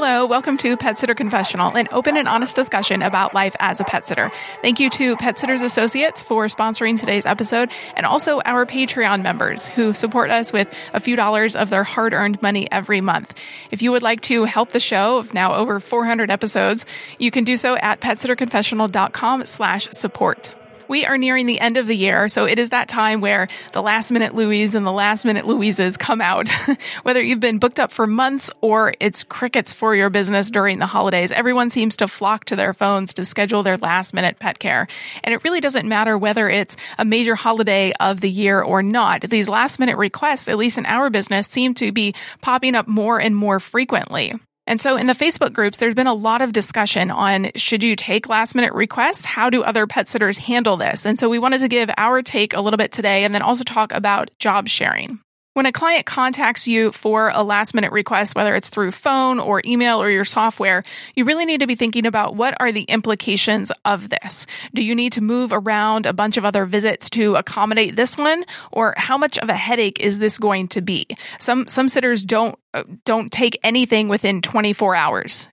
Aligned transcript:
Hello, 0.00 0.26
welcome 0.26 0.56
to 0.58 0.76
Pet 0.76 0.96
Sitter 0.96 1.16
Confessional, 1.16 1.76
an 1.76 1.88
open 1.90 2.16
and 2.16 2.28
honest 2.28 2.54
discussion 2.54 3.02
about 3.02 3.34
life 3.34 3.56
as 3.58 3.80
a 3.80 3.84
pet 3.84 4.06
sitter. 4.06 4.30
Thank 4.62 4.78
you 4.78 4.90
to 4.90 5.16
Pet 5.16 5.40
Sitters 5.40 5.60
Associates 5.60 6.22
for 6.22 6.46
sponsoring 6.46 7.00
today's 7.00 7.26
episode 7.26 7.72
and 7.96 8.06
also 8.06 8.40
our 8.42 8.64
Patreon 8.64 9.22
members 9.22 9.66
who 9.66 9.92
support 9.92 10.30
us 10.30 10.52
with 10.52 10.72
a 10.92 11.00
few 11.00 11.16
dollars 11.16 11.56
of 11.56 11.68
their 11.68 11.82
hard 11.82 12.14
earned 12.14 12.40
money 12.40 12.70
every 12.70 13.00
month. 13.00 13.34
If 13.72 13.82
you 13.82 13.90
would 13.90 14.02
like 14.02 14.20
to 14.20 14.44
help 14.44 14.70
the 14.70 14.78
show 14.78 15.18
of 15.18 15.34
now 15.34 15.54
over 15.54 15.80
400 15.80 16.30
episodes, 16.30 16.86
you 17.18 17.32
can 17.32 17.42
do 17.42 17.56
so 17.56 17.74
at 17.74 18.00
petsitterconfessional.com 18.00 19.46
slash 19.46 19.88
support 19.90 20.54
we 20.88 21.04
are 21.04 21.18
nearing 21.18 21.46
the 21.46 21.60
end 21.60 21.76
of 21.76 21.86
the 21.86 21.96
year, 21.96 22.28
so 22.28 22.46
it 22.46 22.58
is 22.58 22.70
that 22.70 22.88
time 22.88 23.20
where 23.20 23.48
the 23.72 23.82
last 23.82 24.10
minute 24.10 24.34
Louise 24.34 24.74
and 24.74 24.86
the 24.86 24.92
last 24.92 25.24
minute 25.24 25.46
Louises 25.46 25.96
come 25.96 26.20
out. 26.20 26.48
Whether 27.02 27.22
you've 27.22 27.40
been 27.40 27.58
booked 27.58 27.78
up 27.78 27.92
for 27.92 28.06
months 28.06 28.50
or 28.60 28.94
it's 29.00 29.22
crickets 29.24 29.72
for 29.72 29.94
your 29.94 30.10
business 30.10 30.50
during 30.50 30.78
the 30.78 30.86
holidays, 30.86 31.30
everyone 31.30 31.70
seems 31.70 31.96
to 31.96 32.08
flock 32.08 32.46
to 32.46 32.56
their 32.56 32.72
phones 32.72 33.14
to 33.14 33.24
schedule 33.24 33.62
their 33.62 33.76
last 33.76 34.14
minute 34.14 34.38
pet 34.38 34.58
care. 34.58 34.88
And 35.22 35.34
it 35.34 35.44
really 35.44 35.60
doesn't 35.60 35.86
matter 35.86 36.16
whether 36.16 36.48
it's 36.48 36.76
a 36.96 37.04
major 37.04 37.34
holiday 37.34 37.92
of 38.00 38.20
the 38.20 38.30
year 38.30 38.60
or 38.60 38.82
not. 38.82 39.22
These 39.22 39.48
last 39.48 39.78
minute 39.78 39.96
requests, 39.96 40.48
at 40.48 40.56
least 40.56 40.78
in 40.78 40.86
our 40.86 41.10
business, 41.10 41.46
seem 41.46 41.74
to 41.74 41.92
be 41.92 42.14
popping 42.40 42.74
up 42.74 42.88
more 42.88 43.20
and 43.20 43.36
more 43.36 43.60
frequently. 43.60 44.34
And 44.68 44.82
so 44.82 44.96
in 44.96 45.06
the 45.06 45.14
Facebook 45.14 45.54
groups, 45.54 45.78
there's 45.78 45.94
been 45.94 46.06
a 46.06 46.12
lot 46.12 46.42
of 46.42 46.52
discussion 46.52 47.10
on 47.10 47.50
should 47.56 47.82
you 47.82 47.96
take 47.96 48.28
last 48.28 48.54
minute 48.54 48.74
requests? 48.74 49.24
How 49.24 49.48
do 49.48 49.62
other 49.62 49.86
pet 49.86 50.08
sitters 50.08 50.36
handle 50.36 50.76
this? 50.76 51.06
And 51.06 51.18
so 51.18 51.30
we 51.30 51.38
wanted 51.38 51.62
to 51.62 51.68
give 51.68 51.90
our 51.96 52.20
take 52.20 52.52
a 52.52 52.60
little 52.60 52.76
bit 52.76 52.92
today 52.92 53.24
and 53.24 53.34
then 53.34 53.40
also 53.40 53.64
talk 53.64 53.92
about 53.94 54.30
job 54.38 54.68
sharing. 54.68 55.20
When 55.58 55.66
a 55.66 55.72
client 55.72 56.06
contacts 56.06 56.68
you 56.68 56.92
for 56.92 57.32
a 57.34 57.42
last 57.42 57.74
minute 57.74 57.90
request, 57.90 58.36
whether 58.36 58.54
it's 58.54 58.68
through 58.68 58.92
phone 58.92 59.40
or 59.40 59.60
email 59.64 60.00
or 60.00 60.08
your 60.08 60.24
software, 60.24 60.84
you 61.16 61.24
really 61.24 61.46
need 61.46 61.58
to 61.62 61.66
be 61.66 61.74
thinking 61.74 62.06
about 62.06 62.36
what 62.36 62.56
are 62.60 62.70
the 62.70 62.84
implications 62.84 63.72
of 63.84 64.08
this. 64.08 64.46
Do 64.72 64.84
you 64.84 64.94
need 64.94 65.14
to 65.14 65.20
move 65.20 65.50
around 65.52 66.06
a 66.06 66.12
bunch 66.12 66.36
of 66.36 66.44
other 66.44 66.64
visits 66.64 67.10
to 67.10 67.34
accommodate 67.34 67.96
this 67.96 68.16
one? 68.16 68.44
Or 68.70 68.94
how 68.96 69.18
much 69.18 69.36
of 69.36 69.48
a 69.48 69.56
headache 69.56 69.98
is 69.98 70.20
this 70.20 70.38
going 70.38 70.68
to 70.68 70.80
be? 70.80 71.08
Some, 71.40 71.66
some 71.66 71.88
sitters 71.88 72.24
don't, 72.24 72.56
uh, 72.72 72.84
don't 73.04 73.32
take 73.32 73.58
anything 73.64 74.08
within 74.08 74.42
24 74.42 74.94
hours 74.94 75.48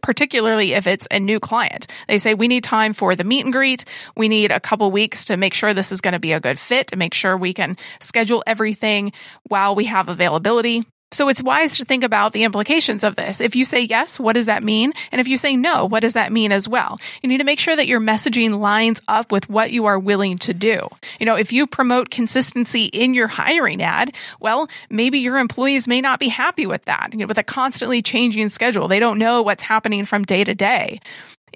particularly 0.00 0.72
if 0.72 0.86
it's 0.86 1.06
a 1.10 1.20
new 1.20 1.40
client. 1.40 1.86
They 2.08 2.18
say, 2.18 2.34
we 2.34 2.48
need 2.48 2.64
time 2.64 2.92
for 2.92 3.14
the 3.14 3.24
meet 3.24 3.44
and 3.44 3.52
greet. 3.52 3.84
We 4.16 4.28
need 4.28 4.50
a 4.50 4.60
couple 4.60 4.90
weeks 4.90 5.26
to 5.26 5.36
make 5.36 5.54
sure 5.54 5.74
this 5.74 5.92
is 5.92 6.00
going 6.00 6.12
to 6.12 6.18
be 6.18 6.32
a 6.32 6.40
good 6.40 6.58
fit, 6.58 6.88
to 6.88 6.96
make 6.96 7.14
sure 7.14 7.36
we 7.36 7.54
can 7.54 7.76
schedule 8.00 8.42
everything 8.46 9.12
while 9.44 9.74
we 9.74 9.84
have 9.84 10.08
availability. 10.08 10.84
So 11.10 11.28
it's 11.28 11.42
wise 11.42 11.78
to 11.78 11.86
think 11.86 12.04
about 12.04 12.34
the 12.34 12.44
implications 12.44 13.02
of 13.02 13.16
this. 13.16 13.40
If 13.40 13.56
you 13.56 13.64
say 13.64 13.80
yes, 13.80 14.20
what 14.20 14.34
does 14.34 14.46
that 14.46 14.62
mean? 14.62 14.92
And 15.10 15.20
if 15.20 15.28
you 15.28 15.38
say 15.38 15.56
no, 15.56 15.86
what 15.86 16.00
does 16.00 16.12
that 16.12 16.32
mean 16.32 16.52
as 16.52 16.68
well? 16.68 16.98
You 17.22 17.30
need 17.30 17.38
to 17.38 17.44
make 17.44 17.58
sure 17.58 17.74
that 17.74 17.86
your 17.86 18.00
messaging 18.00 18.60
lines 18.60 19.00
up 19.08 19.32
with 19.32 19.48
what 19.48 19.72
you 19.72 19.86
are 19.86 19.98
willing 19.98 20.36
to 20.38 20.52
do. 20.52 20.86
You 21.18 21.24
know, 21.24 21.34
if 21.34 21.50
you 21.50 21.66
promote 21.66 22.10
consistency 22.10 22.86
in 22.86 23.14
your 23.14 23.26
hiring 23.26 23.82
ad, 23.82 24.14
well, 24.38 24.68
maybe 24.90 25.18
your 25.18 25.38
employees 25.38 25.88
may 25.88 26.02
not 26.02 26.20
be 26.20 26.28
happy 26.28 26.66
with 26.66 26.84
that. 26.84 27.08
You 27.12 27.20
know, 27.20 27.26
with 27.26 27.38
a 27.38 27.42
constantly 27.42 28.02
changing 28.02 28.50
schedule, 28.50 28.86
they 28.86 28.98
don't 29.00 29.18
know 29.18 29.40
what's 29.40 29.62
happening 29.62 30.04
from 30.04 30.24
day 30.24 30.44
to 30.44 30.54
day 30.54 31.00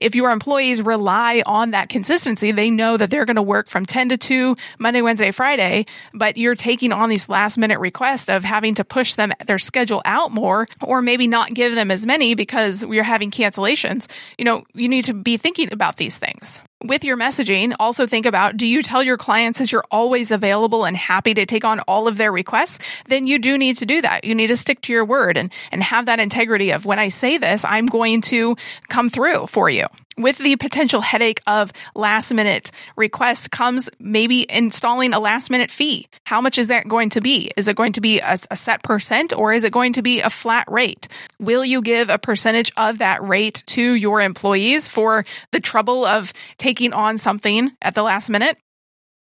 if 0.03 0.14
your 0.14 0.31
employees 0.31 0.83
rely 0.83 1.42
on 1.47 1.70
that 1.70 1.89
consistency, 1.89 2.53
they 2.53 2.70
know 2.70 2.97
that 2.97 3.11
they're 3.11 3.25
going 3.25 3.36
to 3.36 3.42
work 3.42 3.69
from 3.69 3.86
10 3.86 4.11
to 4.11 4.17
2 4.17 4.56
Monday, 4.78 5.00
Wednesday, 5.00 5.31
Friday, 5.31 5.86
but 6.12 6.36
you're 6.36 6.55
taking 6.55 6.92
on 6.92 7.08
these 7.08 7.28
last 7.28 7.58
minute 7.58 7.78
requests 7.78 8.28
of 8.28 8.45
having 8.45 8.75
to 8.75 8.84
push 8.84 9.14
them 9.14 9.33
their 9.47 9.58
schedule 9.58 10.03
out 10.05 10.33
more 10.33 10.67
or 10.83 11.00
maybe 11.03 11.27
not 11.27 11.55
give 11.55 11.75
them 11.75 11.91
as 11.91 12.05
many 12.06 12.34
because 12.34 12.84
we're 12.84 13.03
having 13.03 13.30
cancellations. 13.30 14.08
You 14.39 14.45
know, 14.45 14.64
you 14.75 14.89
need 14.89 15.05
to 15.06 15.14
be 15.14 15.36
thinking 15.36 15.73
about 15.73 15.97
these 15.97 16.19
things 16.19 16.61
with 16.84 17.05
your 17.05 17.16
messaging, 17.16 17.74
also 17.79 18.07
think 18.07 18.27
about 18.27 18.57
do 18.57 18.67
you 18.67 18.83
tell 18.83 19.02
your 19.02 19.17
clients 19.17 19.58
that 19.58 19.73
you're 19.73 19.84
always 19.90 20.30
available 20.30 20.84
and 20.84 20.96
happy 20.96 21.34
to 21.34 21.46
take 21.46 21.64
on 21.64 21.80
all 21.80 22.08
of 22.08 22.17
their 22.17 22.33
requests? 22.33 22.79
Then 23.07 23.27
you 23.27 23.39
do 23.39 23.58
need 23.58 23.79
to 23.79 23.86
do 23.86 24.02
that. 24.02 24.24
You 24.24 24.34
need 24.34 24.48
to 24.48 24.57
stick 24.57 24.80
to 24.83 24.92
your 24.92 25.05
word 25.05 25.36
and, 25.36 25.52
and 25.70 25.83
have 25.83 26.07
that 26.07 26.20
integrity 26.20 26.70
of 26.70 26.84
when 26.84 26.98
I 26.98 27.08
say 27.08 27.39
this, 27.39 27.64
I'm 27.64 27.86
going 27.86 28.20
to 28.23 28.57
come 28.89 29.08
through 29.08 29.46
for 29.46 29.70
you 29.70 29.86
with 30.17 30.39
the 30.39 30.56
potential 30.56 31.00
headache 31.00 31.40
of 31.46 31.73
last 31.95 32.33
minute 32.33 32.70
requests 32.96 33.48
comes 33.48 33.89
maybe 33.98 34.46
installing 34.50 35.12
a 35.12 35.20
last 35.20 35.50
minute 35.50 35.70
fee. 35.70 36.08
How 36.24 36.40
much 36.40 36.58
is 36.58 36.68
that 36.68 36.89
going 36.89 37.11
to 37.11 37.20
be? 37.20 37.50
Is 37.56 37.68
it 37.68 37.77
going 37.77 37.92
to 37.95 38.00
be 38.00 38.20
a, 38.20 38.39
a, 38.51 38.56
set 38.56 38.83
percent 38.83 39.33
or 39.33 39.52
is 39.52 39.64
it 39.64 39.72
going 39.72 39.95
to 39.95 40.02
be 40.02 40.20
a 40.20 40.30
flat 40.30 40.70
rate? 40.70 41.08
Will 41.39 41.64
you 41.64 41.83
give 41.83 42.08
a 42.08 42.18
percentage 42.18 42.72
of 42.77 42.98
that 42.98 43.22
rate 43.22 43.62
to 43.67 43.95
your 43.95 44.20
employees 44.20 44.89
for 44.89 45.24
the 45.51 45.61
trouble 45.61 46.05
of 46.05 46.33
taking 46.58 46.92
on 46.92 47.18
something 47.18 47.70
at 47.80 47.95
the 47.95 48.02
last 48.02 48.30
minute? 48.30 48.56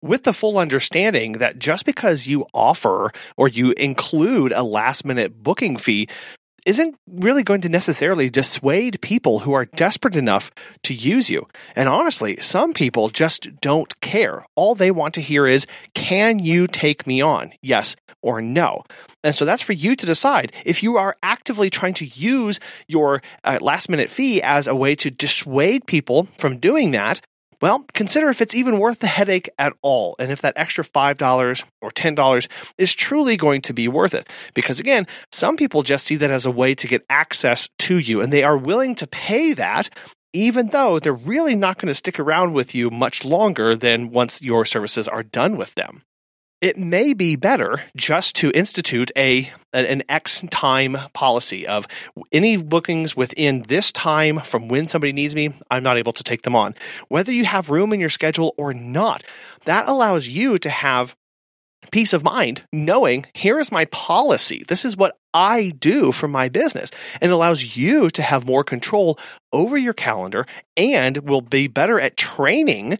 with 0.01 0.23
the 0.23 0.33
full 0.33 0.57
understanding 0.57 1.33
that 1.33 1.57
just 1.57 1.85
because 1.85 2.27
you 2.27 2.45
offer 2.53 3.11
or 3.35 3.47
you 3.47 3.71
include 3.71 4.51
a 4.51 4.63
last 4.63 5.05
minute 5.05 5.41
booking 5.41 5.77
fee 5.77 6.07
isn't 6.67 7.00
really 7.07 7.44
going 7.44 7.61
to 7.61 7.69
necessarily 7.69 8.29
dissuade 8.29 9.01
people 9.01 9.39
who 9.39 9.53
are 9.53 9.63
desperate 9.63 10.17
enough 10.17 10.51
to 10.83 10.94
use 10.94 11.29
you. 11.29 11.47
And 11.78 11.88
honestly, 11.88 12.38
some 12.41 12.73
people 12.73 13.09
just 13.09 13.61
don't 13.61 14.00
care. 14.01 14.45
All 14.55 14.75
they 14.75 14.91
want 14.91 15.13
to 15.13 15.22
hear 15.22 15.47
is, 15.47 15.66
can 15.94 16.39
you 16.39 16.67
take 16.67 17.07
me 17.07 17.22
on? 17.22 17.53
Yes 17.61 17.95
or 18.22 18.41
no. 18.41 18.83
And 19.23 19.33
so 19.33 19.45
that's 19.45 19.61
for 19.61 19.72
you 19.72 19.95
to 19.95 20.06
decide. 20.06 20.51
If 20.66 20.83
you 20.83 20.97
are 20.97 21.16
actively 21.23 21.69
trying 21.69 21.94
to 21.95 22.06
use 22.06 22.59
your 22.88 23.22
uh, 23.45 23.59
last 23.61 23.88
minute 23.89 24.09
fee 24.09 24.41
as 24.41 24.67
a 24.67 24.75
way 24.75 24.95
to 24.95 25.09
dissuade 25.09 25.88
people 25.88 26.27
from 26.38 26.57
doing 26.57 26.91
that, 26.91 27.22
well, 27.62 27.85
consider 27.94 28.29
if 28.29 28.41
it's 28.41 28.56
even 28.56 28.79
worth 28.79 29.00
the 29.00 29.07
headache 29.07 29.50
at 29.57 29.73
all, 29.81 30.16
and 30.19 30.31
if 30.31 30.41
that 30.41 30.57
extra 30.57 30.84
$5 30.84 31.63
or 31.81 31.91
$10 31.91 32.47
is 32.78 32.94
truly 32.94 33.38
going 33.38 33.62
to 33.62 33.73
be 33.73 33.88
worth 33.88 34.13
it. 34.13 34.29
Because 34.53 34.79
again, 34.79 35.07
some 35.31 35.57
people 35.57 35.84
just 35.84 36.06
see 36.06 36.16
that 36.18 36.31
as 36.31 36.45
a 36.45 36.51
way 36.51 36.75
to 36.75 36.88
get 36.88 37.06
access 37.09 37.69
to 37.79 37.97
you, 37.97 38.22
and 38.22 38.31
they 38.31 38.44
are 38.44 38.57
willing 38.57 38.95
to 38.95 39.07
pay 39.07 39.53
that 39.53 39.90
even 40.34 40.68
though 40.68 41.00
they're 41.00 41.13
really 41.13 41.56
not 41.56 41.78
going 41.78 41.88
to 41.88 41.95
stick 41.95 42.19
around 42.19 42.53
with 42.53 42.75
you 42.75 42.91
much 42.91 43.23
longer 43.23 43.75
than 43.75 44.12
once 44.12 44.41
your 44.41 44.66
services 44.66 45.07
are 45.07 45.24
done 45.24 45.57
with 45.57 45.74
them 45.75 46.03
it 46.62 46.78
may 46.78 47.13
be 47.13 47.35
better 47.35 47.84
just 47.95 48.35
to 48.38 48.51
institute 48.51 49.12
a 49.16 49.51
an 49.73 50.01
X 50.09 50.44
time 50.50 50.97
policy 51.13 51.68
of 51.68 51.88
any 52.31 52.57
bookings 52.57 53.16
within 53.16 53.62
this 53.63 53.91
time 53.91 54.40
from 54.40 54.68
when 54.68 54.88
somebody 54.88 55.13
needs 55.13 55.35
me, 55.35 55.53
I'm 55.69 55.84
not 55.84 55.97
able 55.97 56.13
to 56.13 56.23
take 56.23 56.41
them 56.41 56.56
on. 56.56 56.73
Whether 57.09 57.31
you 57.31 57.45
have 57.45 57.69
room 57.69 57.94
in 57.94 58.00
your 58.00 58.09
schedule 58.09 58.56
or 58.57 58.73
not, 58.73 59.23
that 59.66 59.88
allows 59.88 60.28
you 60.28 60.57
to 60.59 60.69
have 60.69 61.16
peace 61.91 62.12
of 62.12 62.23
mind 62.23 62.63
knowing 62.74 63.25
here 63.34 63.59
is 63.59 63.72
my 63.72 63.85
policy. 63.85 64.66
This 64.68 64.84
is 64.84 64.97
what 64.97 65.18
I 65.34 65.74
do 65.78 66.12
for 66.12 66.28
my 66.28 66.50
business 66.50 66.89
and 67.22 67.31
it 67.31 67.34
allows 67.34 67.78
you 67.78 68.09
to 68.09 68.22
have 68.22 68.47
more 68.47 68.63
control 68.63 69.19
over 69.53 69.78
your 69.78 69.94
calendar 69.94 70.45
and 70.75 71.18
will 71.18 71.41
be 71.41 71.68
better 71.68 72.00
at 72.00 72.18
training 72.18 72.97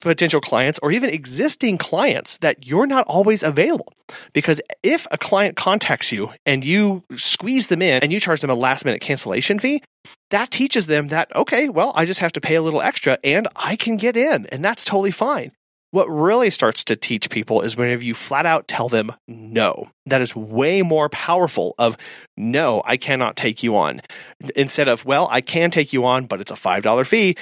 potential 0.00 0.40
clients 0.40 0.78
or 0.82 0.92
even 0.92 1.10
existing 1.10 1.78
clients 1.78 2.38
that 2.38 2.66
you're 2.66 2.86
not 2.86 3.06
always 3.06 3.42
available. 3.42 3.92
Because 4.32 4.60
if 4.82 5.06
a 5.10 5.18
client 5.18 5.56
contacts 5.56 6.12
you 6.12 6.30
and 6.44 6.64
you 6.64 7.02
squeeze 7.16 7.68
them 7.68 7.82
in 7.82 8.02
and 8.02 8.12
you 8.12 8.20
charge 8.20 8.40
them 8.40 8.50
a 8.50 8.54
last 8.54 8.84
minute 8.84 9.00
cancellation 9.00 9.58
fee, 9.58 9.82
that 10.30 10.50
teaches 10.50 10.86
them 10.86 11.08
that, 11.08 11.34
okay, 11.34 11.68
well, 11.68 11.92
I 11.94 12.04
just 12.04 12.20
have 12.20 12.32
to 12.32 12.40
pay 12.40 12.54
a 12.54 12.62
little 12.62 12.82
extra 12.82 13.18
and 13.24 13.48
I 13.56 13.76
can 13.76 13.96
get 13.96 14.16
in, 14.16 14.46
and 14.46 14.64
that's 14.64 14.84
totally 14.84 15.10
fine. 15.10 15.52
What 15.94 16.08
really 16.08 16.50
starts 16.50 16.82
to 16.86 16.96
teach 16.96 17.30
people 17.30 17.62
is 17.62 17.76
whenever 17.76 18.02
you 18.02 18.14
flat 18.14 18.46
out 18.46 18.66
tell 18.66 18.88
them 18.88 19.12
no. 19.28 19.90
That 20.06 20.20
is 20.20 20.34
way 20.34 20.82
more 20.82 21.08
powerful 21.08 21.76
of 21.78 21.96
no, 22.36 22.82
I 22.84 22.96
cannot 22.96 23.36
take 23.36 23.62
you 23.62 23.76
on. 23.76 24.00
Instead 24.56 24.88
of, 24.88 25.04
well, 25.04 25.28
I 25.30 25.40
can 25.40 25.70
take 25.70 25.92
you 25.92 26.04
on, 26.04 26.26
but 26.26 26.40
it's 26.40 26.50
a 26.50 26.56
$5 26.56 27.06
fee 27.06 27.36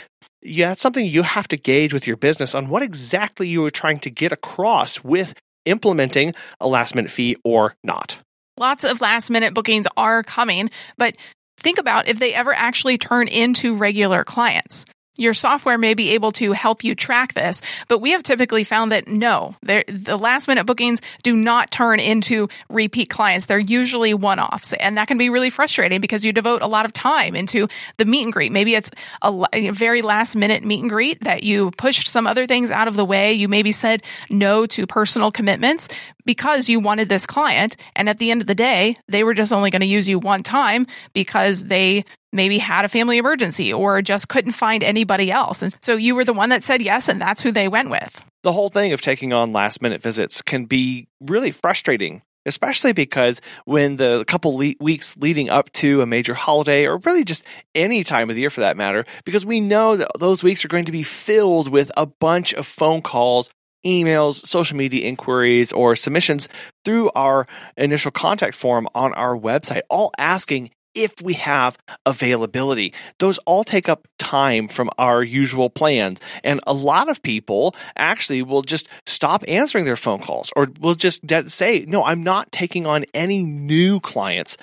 yeah, 0.45 0.69
that's 0.69 0.83
something 0.83 1.07
you 1.07 1.23
have 1.23 1.49
to 1.49 1.57
gauge 1.57 1.95
with 1.95 2.07
your 2.07 2.17
business 2.17 2.55
on 2.55 2.69
what 2.69 2.83
exactly 2.83 3.49
you 3.49 3.65
are 3.65 3.71
trying 3.71 4.01
to 4.01 4.11
get 4.11 4.33
across 4.33 5.03
with 5.03 5.35
implementing 5.65 6.35
a 6.61 6.69
last 6.69 6.95
minute 6.95 7.11
fee 7.11 7.37
or 7.45 7.75
not. 7.83 8.19
Lots 8.59 8.85
of 8.85 9.01
last 9.01 9.31
minute 9.31 9.55
bookings 9.55 9.87
are 9.97 10.23
coming, 10.23 10.69
but 10.99 11.17
think 11.59 11.79
about 11.79 12.09
if 12.09 12.19
they 12.19 12.35
ever 12.35 12.53
actually 12.53 12.99
turn 12.99 13.29
into 13.29 13.75
regular 13.75 14.25
clients. 14.25 14.85
Your 15.19 15.35
software 15.35 15.77
may 15.77 15.93
be 15.93 16.11
able 16.11 16.33
to 16.33 16.53
help 16.53 16.83
you 16.83 16.95
track 16.95 17.35
this, 17.35 17.61
but 17.87 17.99
we 17.99 18.13
have 18.13 18.23
typically 18.23 18.65
found 18.65 18.93
that 18.93 19.09
no, 19.09 19.55
the 19.61 20.17
last 20.19 20.49
minute 20.49 20.65
bookings 20.65 21.01
do 21.23 21.37
not 21.37 21.71
turn 21.71 22.01
into 22.01 22.49
repeat 22.71 23.11
clients. 23.11 23.45
They're 23.45 23.59
usually 23.59 24.15
one 24.15 24.41
offs. 24.41 24.73
And 24.73 24.97
that 24.97 25.09
can 25.09 25.19
be 25.19 25.29
really 25.29 25.51
frustrating 25.51 26.01
because 26.01 26.25
you 26.25 26.33
devote 26.33 26.63
a 26.63 26.67
lot 26.67 26.87
of 26.87 26.95
time 26.95 27.37
into 27.37 27.69
the 27.99 28.07
meet 28.07 28.25
and 28.25 28.33
greet. 28.33 28.53
Maybe 28.53 28.75
it's 28.75 28.91
a, 29.21 29.45
a 29.53 29.71
very 29.71 30.01
last 30.01 30.35
minute 30.35 30.65
meet 30.65 30.81
and 30.81 30.89
greet 30.89 31.21
that 31.25 31.43
you 31.43 31.73
pushed 31.73 32.09
some 32.09 32.27
other 32.27 32.47
things 32.47 32.71
out 32.71 32.89
of 32.89 32.97
the 32.97 33.05
way. 33.05 33.35
You 33.35 33.49
maybe 33.49 33.73
said 33.73 34.03
no 34.31 34.65
to 34.65 34.87
personal 34.87 35.31
commitments. 35.31 35.89
Because 36.25 36.69
you 36.69 36.81
wanted 36.81 37.09
this 37.09 37.27
client. 37.27 37.77
And 37.97 38.09
at 38.09 38.19
the 38.19 38.31
end 38.31 38.41
of 38.41 38.47
the 38.47 38.55
day, 38.55 38.97
they 39.09 39.25
were 39.25 39.35
just 39.35 39.53
only 39.53 39.71
going 39.71 39.81
to 39.81 39.87
use 39.87 40.09
you 40.09 40.19
one 40.19 40.43
time 40.43 40.87
because 41.13 41.65
they 41.65 42.05
maybe 42.33 42.59
had 42.59 42.85
a 42.85 42.89
family 42.89 43.19
emergency 43.19 43.73
or 43.73 44.03
just 44.03 44.29
couldn't 44.29 44.53
find 44.53 44.83
anybody 44.83 45.31
else. 45.31 45.63
And 45.63 45.77
so 45.83 45.97
you 45.97 46.15
were 46.15 46.25
the 46.25 46.33
one 46.33 46.49
that 46.49 46.65
said 46.65 46.83
yes, 46.83 47.09
and 47.09 47.21
that's 47.21 47.43
who 47.43 47.53
they 47.53 47.69
went 47.69 47.91
with. 47.91 48.25
The 48.43 48.53
whole 48.53 48.71
thing 48.71 48.93
of 48.93 49.01
taking 49.01 49.33
on 49.33 49.53
last 49.53 49.83
minute 49.83 50.03
visits 50.03 50.43
can 50.43 50.65
be 50.65 51.09
really 51.21 51.51
frustrating 51.51 52.23
especially 52.47 52.93
because 52.93 53.41
when 53.65 53.97
the 53.97 54.25
couple 54.27 54.57
le- 54.57 54.75
weeks 54.81 55.17
leading 55.17 55.49
up 55.49 55.71
to 55.73 56.01
a 56.01 56.07
major 56.07 56.35
holiday 56.35 56.87
or 56.87 56.99
really 56.99 57.25
just 57.25 57.45
any 57.75 58.05
time 58.05 58.29
of 58.31 58.37
the 58.37 58.41
year 58.41 58.51
for 58.51 58.61
that 58.61 58.77
matter 58.77 59.05
because 59.25 59.47
we 59.47 59.61
know 59.61 59.97
that 59.97 60.11
those 60.19 60.43
weeks 60.43 60.65
are 60.65 60.69
going 60.69 60.85
to 60.85 60.93
be 60.93 61.03
filled 61.03 61.69
with 61.69 61.91
a 61.97 62.07
bunch 62.07 62.53
of 62.55 62.67
phone 62.67 63.03
calls 63.03 63.51
emails, 63.85 64.47
social 64.47 64.77
media 64.77 65.07
inquiries, 65.07 65.73
or 65.73 65.97
submissions 65.97 66.49
through 66.85 67.11
our 67.15 67.47
initial 67.77 68.11
contact 68.11 68.55
form 68.55 68.89
on 68.95 69.13
our 69.15 69.37
website, 69.37 69.83
all 69.89 70.13
asking 70.19 70.71
if 70.95 71.21
we 71.23 71.35
have 71.35 71.79
availability. 72.05 72.93
Those 73.19 73.39
all 73.39 73.65
take 73.65 73.89
up 73.89 74.07
time 74.19 74.69
from 74.69 74.91
our 74.99 75.23
usual 75.23 75.71
plans. 75.71 76.21
And 76.45 76.61
a 76.67 76.75
lot 76.75 77.09
of 77.09 77.23
people 77.23 77.75
actually 77.97 78.43
will 78.43 78.63
just 78.63 78.89
stop 79.07 79.45
answering 79.49 79.85
their 79.85 79.97
phone 79.97 80.21
calls 80.21 80.53
or 80.55 80.69
will 80.81 80.95
just 80.95 81.23
say, 81.49 81.85
no, 81.89 82.05
I'm 82.05 82.23
not 82.23 82.53
taking 82.53 82.87
on 82.87 83.05
any 83.15 83.43
new 83.43 84.01
clients 84.01 84.57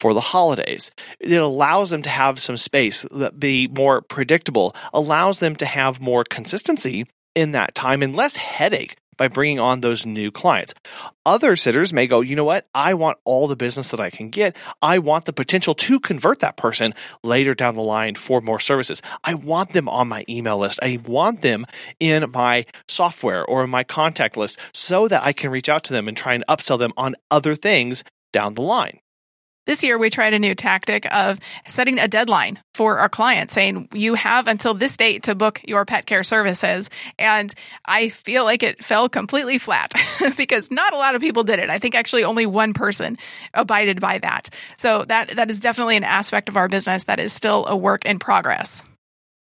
for 0.00 0.14
the 0.14 0.20
holidays. 0.20 0.90
It 1.20 1.36
allows 1.36 1.90
them 1.90 2.02
to 2.02 2.10
have 2.10 2.38
some 2.38 2.56
space 2.56 3.06
that 3.10 3.38
be 3.38 3.68
more 3.68 4.02
predictable, 4.02 4.74
allows 4.92 5.40
them 5.40 5.56
to 5.56 5.66
have 5.66 6.00
more 6.00 6.24
consistency 6.24 7.06
in 7.34 7.52
that 7.52 7.74
time 7.74 8.02
and 8.02 8.14
less 8.14 8.36
headache 8.36 8.96
by 9.16 9.28
bringing 9.28 9.60
on 9.60 9.80
those 9.80 10.04
new 10.04 10.30
clients. 10.30 10.74
Other 11.26 11.56
sitters 11.56 11.92
may 11.92 12.06
go, 12.06 12.20
you 12.20 12.36
know 12.36 12.44
what? 12.44 12.66
I 12.74 12.94
want 12.94 13.18
all 13.24 13.46
the 13.46 13.56
business 13.56 13.90
that 13.90 14.00
I 14.00 14.10
can 14.10 14.30
get. 14.30 14.56
I 14.82 14.98
want 14.98 15.24
the 15.24 15.32
potential 15.32 15.74
to 15.74 16.00
convert 16.00 16.40
that 16.40 16.56
person 16.56 16.94
later 17.22 17.54
down 17.54 17.76
the 17.76 17.82
line 17.82 18.14
for 18.16 18.40
more 18.40 18.60
services. 18.60 19.02
I 19.22 19.34
want 19.34 19.72
them 19.72 19.88
on 19.88 20.08
my 20.08 20.24
email 20.28 20.58
list. 20.58 20.80
I 20.82 21.00
want 21.06 21.40
them 21.40 21.66
in 22.00 22.30
my 22.32 22.66
software 22.88 23.44
or 23.44 23.64
in 23.64 23.70
my 23.70 23.84
contact 23.84 24.36
list 24.36 24.58
so 24.72 25.08
that 25.08 25.24
I 25.24 25.32
can 25.32 25.50
reach 25.50 25.68
out 25.68 25.84
to 25.84 25.92
them 25.92 26.08
and 26.08 26.16
try 26.16 26.34
and 26.34 26.44
upsell 26.48 26.78
them 26.78 26.92
on 26.96 27.14
other 27.30 27.54
things 27.54 28.04
down 28.32 28.54
the 28.54 28.62
line. 28.62 28.98
This 29.66 29.82
year, 29.82 29.98
we 29.98 30.10
tried 30.10 30.34
a 30.34 30.38
new 30.38 30.54
tactic 30.54 31.06
of 31.10 31.38
setting 31.68 31.98
a 31.98 32.08
deadline 32.08 32.58
for 32.74 32.98
our 32.98 33.08
clients, 33.08 33.54
saying 33.54 33.88
you 33.92 34.14
have 34.14 34.46
until 34.46 34.74
this 34.74 34.96
date 34.96 35.24
to 35.24 35.34
book 35.34 35.60
your 35.64 35.84
pet 35.84 36.06
care 36.06 36.22
services. 36.22 36.90
And 37.18 37.54
I 37.84 38.10
feel 38.10 38.44
like 38.44 38.62
it 38.62 38.84
fell 38.84 39.08
completely 39.08 39.58
flat 39.58 39.92
because 40.36 40.70
not 40.70 40.92
a 40.92 40.96
lot 40.96 41.14
of 41.14 41.22
people 41.22 41.44
did 41.44 41.58
it. 41.58 41.70
I 41.70 41.78
think 41.78 41.94
actually 41.94 42.24
only 42.24 42.46
one 42.46 42.74
person 42.74 43.16
abided 43.54 44.00
by 44.00 44.18
that. 44.18 44.50
So 44.76 45.04
that 45.08 45.36
that 45.36 45.50
is 45.50 45.58
definitely 45.58 45.96
an 45.96 46.04
aspect 46.04 46.48
of 46.48 46.56
our 46.56 46.68
business 46.68 47.04
that 47.04 47.18
is 47.18 47.32
still 47.32 47.66
a 47.66 47.76
work 47.76 48.04
in 48.04 48.18
progress 48.18 48.82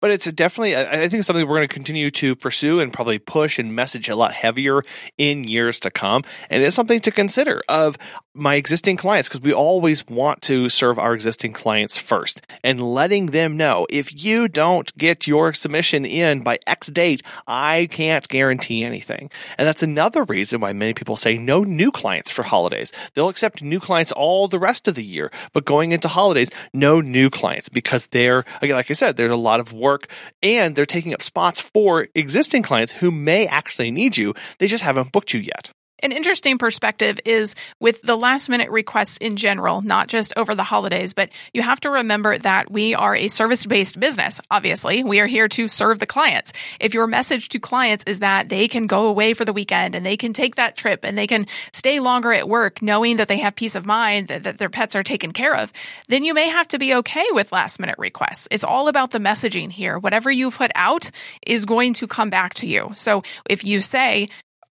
but 0.01 0.11
it's 0.11 0.31
definitely 0.33 0.77
i 0.77 1.09
think 1.09 1.25
something 1.25 1.47
we're 1.47 1.57
going 1.57 1.69
to 1.69 1.75
continue 1.75 2.11
to 2.11 2.37
pursue 2.37 2.81
and 2.81 2.93
probably 2.93 3.19
push 3.19 3.59
and 3.59 3.75
message 3.75 4.09
a 4.09 4.17
lot 4.17 4.33
heavier 4.33 4.83
in 5.17 5.45
years 5.45 5.81
to 5.81 5.91
come. 5.91 6.23
And 6.51 6.63
it's 6.63 6.77
something 6.77 7.01
to 7.01 7.11
consider 7.11 7.63
of 7.69 7.99
my 8.35 8.55
existing 8.55 8.97
clients 8.97 9.29
because 9.29 9.41
we 9.41 9.53
always 9.53 10.07
want 10.07 10.43
to 10.43 10.69
serve 10.69 10.99
our 10.99 11.15
existing 11.15 11.53
clients 11.53 11.99
first 11.99 12.41
and 12.63 12.81
letting 12.81 13.27
them 13.27 13.57
know 13.57 13.87
if 13.91 14.25
you 14.25 14.49
don't 14.49 14.97
get 14.97 15.27
your 15.27 15.53
submission 15.53 16.05
in 16.05 16.43
by 16.43 16.59
x 16.67 16.87
date 16.89 17.23
i 17.47 17.89
can't 17.91 18.29
guarantee 18.29 18.85
anything. 18.85 19.31
And 19.57 19.67
that's 19.67 19.83
another 19.83 20.25
reason 20.25 20.61
why 20.61 20.73
many 20.73 20.95
people 20.95 21.17
say 21.17 21.37
no 21.37 21.65
new 21.65 21.91
clients 21.91 22.31
for 22.31 22.43
holidays. 22.43 22.93
They'll 23.15 23.29
accept 23.29 23.63
new 23.63 23.81
clients 23.81 24.13
all 24.13 24.47
the 24.47 24.59
rest 24.59 24.87
of 24.87 24.95
the 24.95 25.05
year 25.05 25.31
but 25.53 25.65
going 25.65 25.93
into 25.93 26.09
holidays 26.09 26.51
no 26.73 27.01
new 27.01 27.31
clients 27.31 27.69
because 27.69 28.07
they're 28.09 28.45
again 28.63 28.77
like 28.77 28.91
i 28.91 28.95
said 28.95 29.17
there's 29.17 29.31
a 29.31 29.37
lot 29.37 29.61
of 29.61 29.73
work 29.73 29.88
work 29.89 30.05
and 30.43 30.77
they're 30.77 30.95
taking 30.97 31.15
up 31.15 31.23
spots 31.23 31.59
for 31.61 32.09
existing 32.15 32.63
clients 32.63 32.93
who 33.01 33.11
may 33.11 33.47
actually 33.47 33.91
need 33.91 34.17
you. 34.17 34.35
They 34.59 34.67
just 34.67 34.85
haven't 34.85 35.13
booked 35.13 35.33
you 35.35 35.41
yet. 35.41 35.71
An 36.01 36.13
interesting 36.13 36.59
perspective 36.59 37.19
is 37.25 37.57
with 37.81 38.03
the 38.03 38.17
last 38.17 38.49
minute 38.49 38.71
requests 38.71 39.17
in 39.17 39.37
general, 39.37 39.83
not 39.83 40.07
just 40.07 40.33
over 40.37 40.55
the 40.55 40.63
holidays, 40.63 41.13
but 41.13 41.31
you 41.53 41.63
have 41.63 41.81
to 41.81 41.91
remember 41.91 42.39
that 42.39 42.71
we 42.71 42.95
are 42.95 43.17
a 43.17 43.27
service 43.27 43.67
based 43.67 43.99
business. 43.99 44.41
Obviously, 44.49 45.03
we 45.03 45.19
are 45.19 45.27
here 45.27 45.49
to 45.49 45.67
serve 45.67 45.99
the 45.99 46.07
clients. 46.07 46.53
If 46.79 46.95
your 46.95 47.09
message 47.09 47.49
to 47.49 47.59
clients 47.59 48.05
is 48.07 48.21
that 48.21 48.49
they 48.49 48.69
can 48.69 48.87
go 48.87 49.07
away 49.07 49.35
for 49.35 49.45
the 49.45 49.53
weekend 49.53 49.97
and 49.97 50.07
they 50.07 50.17
can 50.17 50.33
take 50.33 50.55
that 50.55 50.77
trip 50.77 51.01
and 51.03 51.19
they 51.19 51.27
can 51.27 51.47
stay 51.73 51.99
longer 51.99 52.33
at 52.33 52.49
work 52.49 52.81
knowing 52.81 53.17
that 53.17 53.27
they 53.27 53.39
have 53.39 53.57
peace 53.57 53.75
of 53.75 53.85
mind 53.85 54.29
that, 54.29 54.45
that 54.45 54.59
their 54.59 54.71
pets 54.71 54.95
are 54.95 55.03
taken 55.03 55.33
care 55.33 55.57
of, 55.57 55.73
then 56.07 56.23
you 56.23 56.33
may 56.33 56.49
have 56.49 56.69
to 56.69 56.79
be 56.79 56.95
okay 56.95 57.27
with 57.33 57.51
last 57.51 57.81
minute 57.81 57.99
requests. 57.99 58.47
It's 58.53 58.65
all 58.65 58.87
about 58.87 59.11
the 59.11 59.19
messaging 59.19 59.73
here. 59.73 59.99
Whatever 59.99 60.31
you 60.31 60.53
put 60.53 60.71
out 60.77 61.11
is 61.45 61.65
going 61.65 61.95
to 61.95 62.07
come 62.07 62.31
back 62.31 62.55
to 62.55 62.69
you. 62.69 62.93
So 62.95 63.23
if 63.49 63.65
you 63.65 63.81
say, 63.81 64.29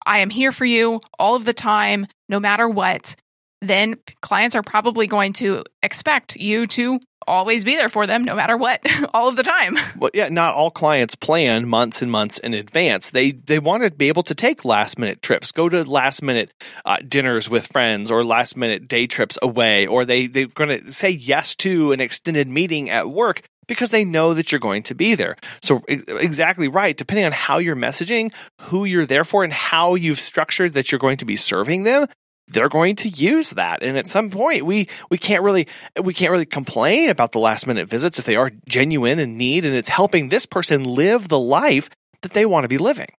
I 0.07 0.19
am 0.19 0.29
here 0.29 0.51
for 0.51 0.65
you 0.65 0.99
all 1.19 1.35
of 1.35 1.45
the 1.45 1.53
time, 1.53 2.07
no 2.29 2.39
matter 2.39 2.67
what, 2.67 3.15
then 3.61 3.97
clients 4.21 4.55
are 4.55 4.63
probably 4.63 5.07
going 5.07 5.33
to 5.33 5.63
expect 5.83 6.37
you 6.37 6.65
to 6.67 6.99
always 7.27 7.65
be 7.65 7.75
there 7.75 7.89
for 7.89 8.07
them 8.07 8.23
no 8.23 8.33
matter 8.33 8.55
what 8.55 8.81
all 9.13 9.27
of 9.27 9.35
the 9.35 9.43
time. 9.43 9.77
Well, 9.97 10.09
yeah, 10.13 10.29
not 10.29 10.53
all 10.53 10.71
clients 10.71 11.15
plan 11.15 11.67
months 11.67 12.01
and 12.01 12.09
months 12.09 12.37
in 12.37 12.53
advance. 12.53 13.09
They 13.09 13.31
they 13.31 13.59
want 13.59 13.83
to 13.83 13.91
be 13.91 14.07
able 14.07 14.23
to 14.23 14.35
take 14.35 14.63
last 14.63 14.97
minute 14.97 15.21
trips, 15.21 15.51
go 15.51 15.67
to 15.67 15.83
last 15.83 16.23
minute 16.23 16.53
uh, 16.85 16.97
dinners 17.05 17.49
with 17.49 17.67
friends 17.67 18.09
or 18.09 18.23
last 18.23 18.55
minute 18.55 18.87
day 18.87 19.07
trips 19.07 19.37
away 19.41 19.87
or 19.87 20.05
they 20.05 20.27
they're 20.27 20.47
going 20.47 20.85
to 20.85 20.91
say 20.91 21.09
yes 21.09 21.55
to 21.57 21.91
an 21.91 21.99
extended 21.99 22.47
meeting 22.47 22.89
at 22.89 23.09
work 23.09 23.41
because 23.67 23.91
they 23.91 24.05
know 24.05 24.33
that 24.33 24.51
you're 24.51 24.59
going 24.59 24.83
to 24.83 24.95
be 24.95 25.15
there. 25.15 25.35
So 25.61 25.81
exactly 25.87 26.67
right. 26.67 26.95
Depending 26.95 27.25
on 27.25 27.31
how 27.31 27.57
you're 27.57 27.75
messaging, 27.75 28.33
who 28.61 28.85
you're 28.85 29.05
there 29.05 29.23
for, 29.23 29.43
and 29.43 29.53
how 29.53 29.95
you've 29.95 30.19
structured 30.19 30.73
that 30.73 30.91
you're 30.91 30.99
going 30.99 31.17
to 31.17 31.25
be 31.25 31.35
serving 31.35 31.83
them, 31.83 32.07
they're 32.47 32.69
going 32.69 32.95
to 32.97 33.09
use 33.09 33.51
that. 33.51 33.83
And 33.83 33.97
at 33.97 34.07
some 34.07 34.29
point, 34.29 34.65
we 34.65 34.87
we 35.09 35.17
can't 35.17 35.43
really 35.43 35.67
we 36.01 36.13
can't 36.13 36.31
really 36.31 36.45
complain 36.45 37.09
about 37.09 37.31
the 37.31 37.39
last 37.39 37.67
minute 37.67 37.89
visits 37.89 38.19
if 38.19 38.25
they 38.25 38.35
are 38.35 38.51
genuine 38.67 39.19
and 39.19 39.37
need, 39.37 39.65
and 39.65 39.75
it's 39.75 39.89
helping 39.89 40.29
this 40.29 40.45
person 40.45 40.83
live 40.83 41.27
the 41.27 41.39
life 41.39 41.89
that 42.21 42.31
they 42.31 42.45
want 42.45 42.63
to 42.63 42.69
be 42.69 42.77
living. 42.77 43.09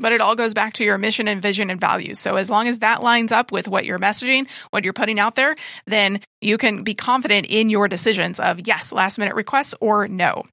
But 0.00 0.12
it 0.12 0.20
all 0.20 0.34
goes 0.34 0.54
back 0.54 0.72
to 0.74 0.84
your 0.84 0.98
mission 0.98 1.28
and 1.28 1.42
vision 1.42 1.70
and 1.70 1.80
values. 1.80 2.18
So 2.18 2.36
as 2.36 2.50
long 2.50 2.68
as 2.68 2.80
that 2.80 3.02
lines 3.02 3.32
up 3.32 3.52
with 3.52 3.68
what 3.68 3.84
you're 3.84 3.98
messaging, 3.98 4.48
what 4.70 4.82
you're 4.84 4.92
putting 4.92 5.20
out 5.20 5.34
there, 5.34 5.54
then 5.86 6.20
you 6.40 6.58
can 6.58 6.82
be 6.82 6.94
confident 6.94 7.46
in 7.46 7.70
your 7.70 7.86
decisions 7.86 8.40
of 8.40 8.66
yes, 8.66 8.92
last 8.92 9.18
minute 9.18 9.34
requests 9.34 9.74
or 9.80 10.08
no. 10.08 10.44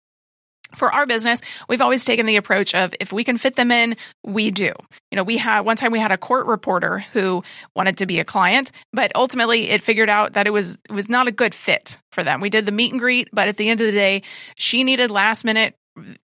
For 0.76 0.92
our 0.92 1.06
business, 1.06 1.40
we've 1.70 1.82
always 1.82 2.04
taken 2.04 2.26
the 2.26 2.36
approach 2.36 2.76
of 2.76 2.94
if 3.00 3.14
we 3.14 3.24
can 3.24 3.38
fit 3.38 3.56
them 3.56 3.72
in, 3.72 3.96
we 4.26 4.52
do. 4.52 4.74
You 5.12 5.16
know, 5.16 5.24
we 5.24 5.38
had 5.38 5.62
one 5.62 5.78
time 5.78 5.94
we 5.94 6.00
had 6.00 6.12
a 6.12 6.18
court 6.18 6.46
reporter 6.46 7.00
who 7.14 7.42
wanted 7.74 7.98
to 8.00 8.06
be 8.06 8.20
a 8.20 8.26
client, 8.26 8.72
but 8.92 9.14
ultimately 9.16 9.70
it 9.70 9.82
figured 9.82 10.10
out 10.10 10.34
that 10.34 10.46
it 10.46 10.50
was 10.50 10.78
it 10.90 10.92
was 10.92 11.08
not 11.08 11.28
a 11.28 11.32
good 11.32 11.56
fit 11.56 11.98
for 12.12 12.22
them. 12.22 12.42
We 12.42 12.50
did 12.50 12.66
the 12.66 12.74
meet 12.74 12.92
and 12.92 13.00
greet, 13.00 13.30
but 13.32 13.48
at 13.48 13.56
the 13.56 13.70
end 13.70 13.80
of 13.80 13.88
the 13.88 13.94
day, 13.94 14.24
she 14.58 14.84
needed 14.84 15.10
last 15.10 15.46
minute 15.46 15.74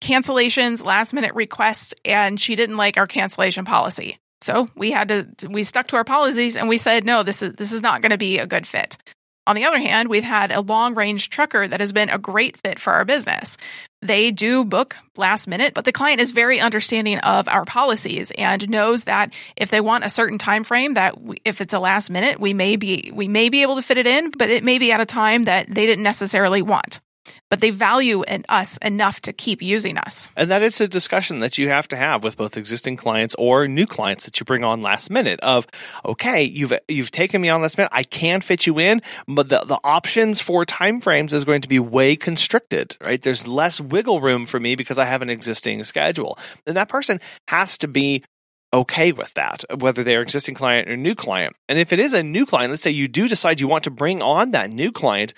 cancellations, 0.00 0.84
last 0.84 1.12
minute 1.12 1.34
requests, 1.34 1.94
and 2.04 2.40
she 2.40 2.54
didn't 2.54 2.76
like 2.76 2.96
our 2.96 3.06
cancellation 3.06 3.64
policy. 3.64 4.16
So 4.42 4.68
we 4.76 4.90
had 4.90 5.08
to 5.08 5.48
we 5.48 5.64
stuck 5.64 5.88
to 5.88 5.96
our 5.96 6.04
policies 6.04 6.56
and 6.56 6.68
we 6.68 6.78
said 6.78 7.04
no, 7.04 7.22
this 7.22 7.42
is 7.42 7.54
this 7.54 7.72
is 7.72 7.82
not 7.82 8.02
going 8.02 8.10
to 8.10 8.18
be 8.18 8.38
a 8.38 8.46
good 8.46 8.66
fit. 8.66 8.96
On 9.48 9.54
the 9.54 9.64
other 9.64 9.78
hand, 9.78 10.08
we've 10.08 10.24
had 10.24 10.50
a 10.50 10.60
long 10.60 10.94
range 10.94 11.30
trucker 11.30 11.68
that 11.68 11.78
has 11.78 11.92
been 11.92 12.10
a 12.10 12.18
great 12.18 12.56
fit 12.56 12.80
for 12.80 12.92
our 12.92 13.04
business. 13.04 13.56
They 14.02 14.32
do 14.32 14.64
book 14.64 14.96
last 15.16 15.46
minute, 15.46 15.72
but 15.72 15.84
the 15.84 15.92
client 15.92 16.20
is 16.20 16.32
very 16.32 16.58
understanding 16.58 17.18
of 17.20 17.46
our 17.46 17.64
policies 17.64 18.32
and 18.36 18.68
knows 18.68 19.04
that 19.04 19.34
if 19.56 19.70
they 19.70 19.80
want 19.80 20.04
a 20.04 20.10
certain 20.10 20.38
time 20.38 20.64
frame 20.64 20.94
that 20.94 21.20
we, 21.20 21.36
if 21.44 21.60
it's 21.60 21.74
a 21.74 21.78
last 21.78 22.10
minute, 22.10 22.40
we 22.40 22.54
may 22.54 22.76
be 22.76 23.10
we 23.14 23.28
may 23.28 23.48
be 23.48 23.62
able 23.62 23.76
to 23.76 23.82
fit 23.82 23.98
it 23.98 24.06
in, 24.06 24.30
but 24.30 24.50
it 24.50 24.64
may 24.64 24.78
be 24.78 24.90
at 24.90 25.00
a 25.00 25.06
time 25.06 25.44
that 25.44 25.72
they 25.72 25.86
didn't 25.86 26.04
necessarily 26.04 26.60
want 26.60 27.00
but 27.50 27.60
they 27.60 27.70
value 27.70 28.24
us 28.48 28.76
enough 28.78 29.20
to 29.20 29.32
keep 29.32 29.62
using 29.62 29.98
us. 29.98 30.28
And 30.36 30.50
that 30.50 30.62
is 30.62 30.80
a 30.80 30.88
discussion 30.88 31.40
that 31.40 31.58
you 31.58 31.68
have 31.68 31.88
to 31.88 31.96
have 31.96 32.24
with 32.24 32.36
both 32.36 32.56
existing 32.56 32.96
clients 32.96 33.34
or 33.38 33.68
new 33.68 33.86
clients 33.86 34.24
that 34.24 34.38
you 34.40 34.44
bring 34.44 34.64
on 34.64 34.82
last 34.82 35.10
minute 35.10 35.40
of, 35.40 35.66
okay, 36.04 36.42
you've 36.42 36.72
you've 36.88 37.10
taken 37.10 37.40
me 37.40 37.48
on 37.48 37.62
last 37.62 37.78
minute. 37.78 37.92
I 37.92 38.02
can 38.02 38.40
fit 38.40 38.66
you 38.66 38.78
in, 38.78 39.02
but 39.26 39.48
the, 39.48 39.60
the 39.60 39.78
options 39.84 40.40
for 40.40 40.64
timeframes 40.64 41.32
is 41.32 41.44
going 41.44 41.62
to 41.62 41.68
be 41.68 41.78
way 41.78 42.16
constricted, 42.16 42.96
right? 43.00 43.20
There's 43.20 43.46
less 43.46 43.80
wiggle 43.80 44.20
room 44.20 44.46
for 44.46 44.60
me 44.60 44.76
because 44.76 44.98
I 44.98 45.04
have 45.04 45.22
an 45.22 45.30
existing 45.30 45.84
schedule. 45.84 46.38
And 46.66 46.76
that 46.76 46.88
person 46.88 47.20
has 47.48 47.78
to 47.78 47.88
be 47.88 48.24
okay 48.72 49.12
with 49.12 49.32
that, 49.34 49.64
whether 49.78 50.02
they're 50.02 50.22
existing 50.22 50.54
client 50.54 50.88
or 50.88 50.96
new 50.96 51.14
client. 51.14 51.54
And 51.68 51.78
if 51.78 51.92
it 51.92 51.98
is 51.98 52.12
a 52.12 52.22
new 52.22 52.46
client, 52.46 52.70
let's 52.70 52.82
say 52.82 52.90
you 52.90 53.08
do 53.08 53.28
decide 53.28 53.60
you 53.60 53.68
want 53.68 53.84
to 53.84 53.90
bring 53.90 54.22
on 54.22 54.50
that 54.50 54.70
new 54.70 54.92
client, 54.92 55.34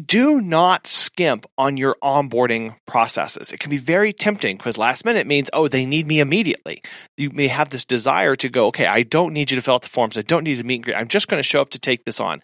do 0.00 0.40
not 0.40 0.86
skimp 0.86 1.46
on 1.56 1.76
your 1.76 1.96
onboarding 2.02 2.76
processes. 2.86 3.52
It 3.52 3.60
can 3.60 3.70
be 3.70 3.78
very 3.78 4.12
tempting 4.12 4.56
because 4.56 4.78
last 4.78 5.04
minute 5.04 5.26
means, 5.26 5.50
oh, 5.52 5.68
they 5.68 5.84
need 5.84 6.06
me 6.06 6.20
immediately. 6.20 6.82
You 7.16 7.30
may 7.30 7.48
have 7.48 7.70
this 7.70 7.84
desire 7.84 8.36
to 8.36 8.48
go, 8.48 8.66
okay, 8.66 8.86
I 8.86 9.02
don't 9.02 9.32
need 9.32 9.50
you 9.50 9.56
to 9.56 9.62
fill 9.62 9.74
out 9.74 9.82
the 9.82 9.88
forms. 9.88 10.16
I 10.16 10.22
don't 10.22 10.44
need 10.44 10.56
to 10.56 10.64
meet 10.64 10.76
and 10.76 10.84
greet. 10.84 10.96
I'm 10.96 11.08
just 11.08 11.28
going 11.28 11.38
to 11.38 11.48
show 11.48 11.60
up 11.60 11.70
to 11.70 11.78
take 11.78 12.04
this 12.04 12.20
on 12.20 12.42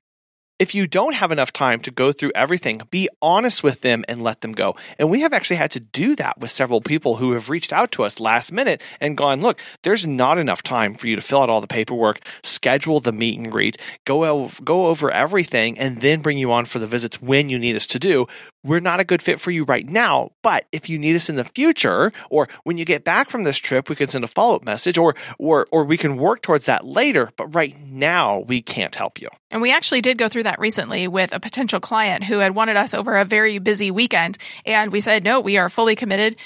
if 0.64 0.74
you 0.74 0.86
don't 0.86 1.14
have 1.14 1.30
enough 1.30 1.52
time 1.52 1.78
to 1.78 1.90
go 1.90 2.10
through 2.10 2.32
everything, 2.34 2.80
be 2.90 3.06
honest 3.20 3.62
with 3.62 3.82
them 3.82 4.02
and 4.08 4.22
let 4.22 4.40
them 4.40 4.52
go. 4.52 4.74
And 4.98 5.10
we 5.10 5.20
have 5.20 5.34
actually 5.34 5.56
had 5.56 5.72
to 5.72 5.80
do 5.80 6.16
that 6.16 6.40
with 6.40 6.50
several 6.50 6.80
people 6.80 7.16
who 7.16 7.32
have 7.32 7.50
reached 7.50 7.70
out 7.70 7.92
to 7.92 8.02
us 8.02 8.18
last 8.18 8.50
minute 8.50 8.80
and 8.98 9.14
gone, 9.14 9.42
look, 9.42 9.60
there's 9.82 10.06
not 10.06 10.38
enough 10.38 10.62
time 10.62 10.94
for 10.94 11.06
you 11.06 11.16
to 11.16 11.20
fill 11.20 11.42
out 11.42 11.50
all 11.50 11.60
the 11.60 11.66
paperwork, 11.66 12.26
schedule 12.42 12.98
the 12.98 13.12
meet 13.12 13.38
and 13.38 13.52
greet, 13.52 13.76
go 14.06 14.24
over, 14.24 14.62
go 14.62 14.86
over 14.86 15.10
everything, 15.10 15.78
and 15.78 16.00
then 16.00 16.22
bring 16.22 16.38
you 16.38 16.50
on 16.50 16.64
for 16.64 16.78
the 16.78 16.86
visits 16.86 17.20
when 17.20 17.50
you 17.50 17.58
need 17.58 17.76
us 17.76 17.86
to 17.88 17.98
do. 17.98 18.26
We're 18.64 18.80
not 18.80 19.00
a 19.00 19.04
good 19.04 19.20
fit 19.20 19.42
for 19.42 19.50
you 19.50 19.64
right 19.64 19.86
now, 19.86 20.30
but 20.40 20.64
if 20.72 20.88
you 20.88 20.98
need 20.98 21.14
us 21.14 21.28
in 21.28 21.36
the 21.36 21.44
future, 21.44 22.10
or 22.30 22.48
when 22.62 22.78
you 22.78 22.86
get 22.86 23.04
back 23.04 23.28
from 23.28 23.44
this 23.44 23.58
trip, 23.58 23.90
we 23.90 23.96
can 23.96 24.06
send 24.06 24.24
a 24.24 24.28
follow 24.28 24.56
up 24.56 24.64
message, 24.64 24.96
or 24.96 25.14
or 25.38 25.66
or 25.70 25.84
we 25.84 25.98
can 25.98 26.16
work 26.16 26.40
towards 26.40 26.64
that 26.64 26.86
later. 26.86 27.30
But 27.36 27.54
right 27.54 27.78
now, 27.82 28.38
we 28.38 28.62
can't 28.62 28.94
help 28.94 29.20
you. 29.20 29.28
And 29.50 29.60
we 29.60 29.70
actually 29.70 30.00
did 30.00 30.16
go 30.16 30.28
through 30.30 30.44
recently 30.58 31.08
with 31.08 31.34
a 31.34 31.40
potential 31.40 31.80
client 31.80 32.24
who 32.24 32.38
had 32.38 32.54
wanted 32.54 32.76
us 32.76 32.94
over 32.94 33.16
a 33.16 33.24
very 33.24 33.58
busy 33.58 33.90
weekend. 33.90 34.38
And 34.64 34.92
we 34.92 35.00
said, 35.00 35.24
no, 35.24 35.40
we 35.40 35.56
are 35.56 35.68
fully 35.68 35.96
committed. 35.96 36.36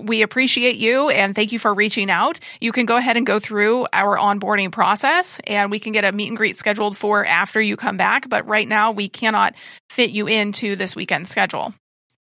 We 0.00 0.22
appreciate 0.22 0.76
you 0.76 1.10
and 1.10 1.34
thank 1.34 1.52
you 1.52 1.58
for 1.58 1.74
reaching 1.74 2.10
out. 2.10 2.40
You 2.60 2.72
can 2.72 2.86
go 2.86 2.96
ahead 2.96 3.18
and 3.18 3.26
go 3.26 3.38
through 3.38 3.86
our 3.92 4.16
onboarding 4.16 4.72
process 4.72 5.38
and 5.46 5.70
we 5.70 5.78
can 5.78 5.92
get 5.92 6.04
a 6.04 6.12
meet 6.12 6.28
and 6.28 6.36
greet 6.36 6.58
scheduled 6.58 6.96
for 6.96 7.26
after 7.26 7.60
you 7.60 7.76
come 7.76 7.98
back. 7.98 8.28
But 8.28 8.46
right 8.46 8.66
now, 8.66 8.92
we 8.92 9.08
cannot 9.08 9.54
fit 9.90 10.10
you 10.10 10.26
into 10.26 10.74
this 10.74 10.96
weekend 10.96 11.28
schedule. 11.28 11.74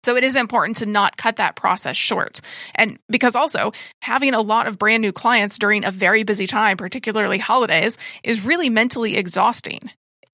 So 0.05 0.15
it 0.15 0.23
is 0.23 0.35
important 0.35 0.77
to 0.77 0.85
not 0.85 1.17
cut 1.17 1.37
that 1.37 1.55
process 1.55 1.97
short. 1.97 2.39
And 2.75 2.99
because 3.09 3.35
also 3.35 3.71
having 4.03 4.35
a 4.35 4.41
lot 4.41 4.67
of 4.67 4.77
brand 4.77 5.01
new 5.01 5.11
clients 5.11 5.57
during 5.57 5.83
a 5.83 5.89
very 5.89 6.21
busy 6.21 6.45
time, 6.45 6.77
particularly 6.77 7.39
holidays, 7.39 7.97
is 8.23 8.45
really 8.45 8.69
mentally 8.69 9.17
exhausting. 9.17 9.89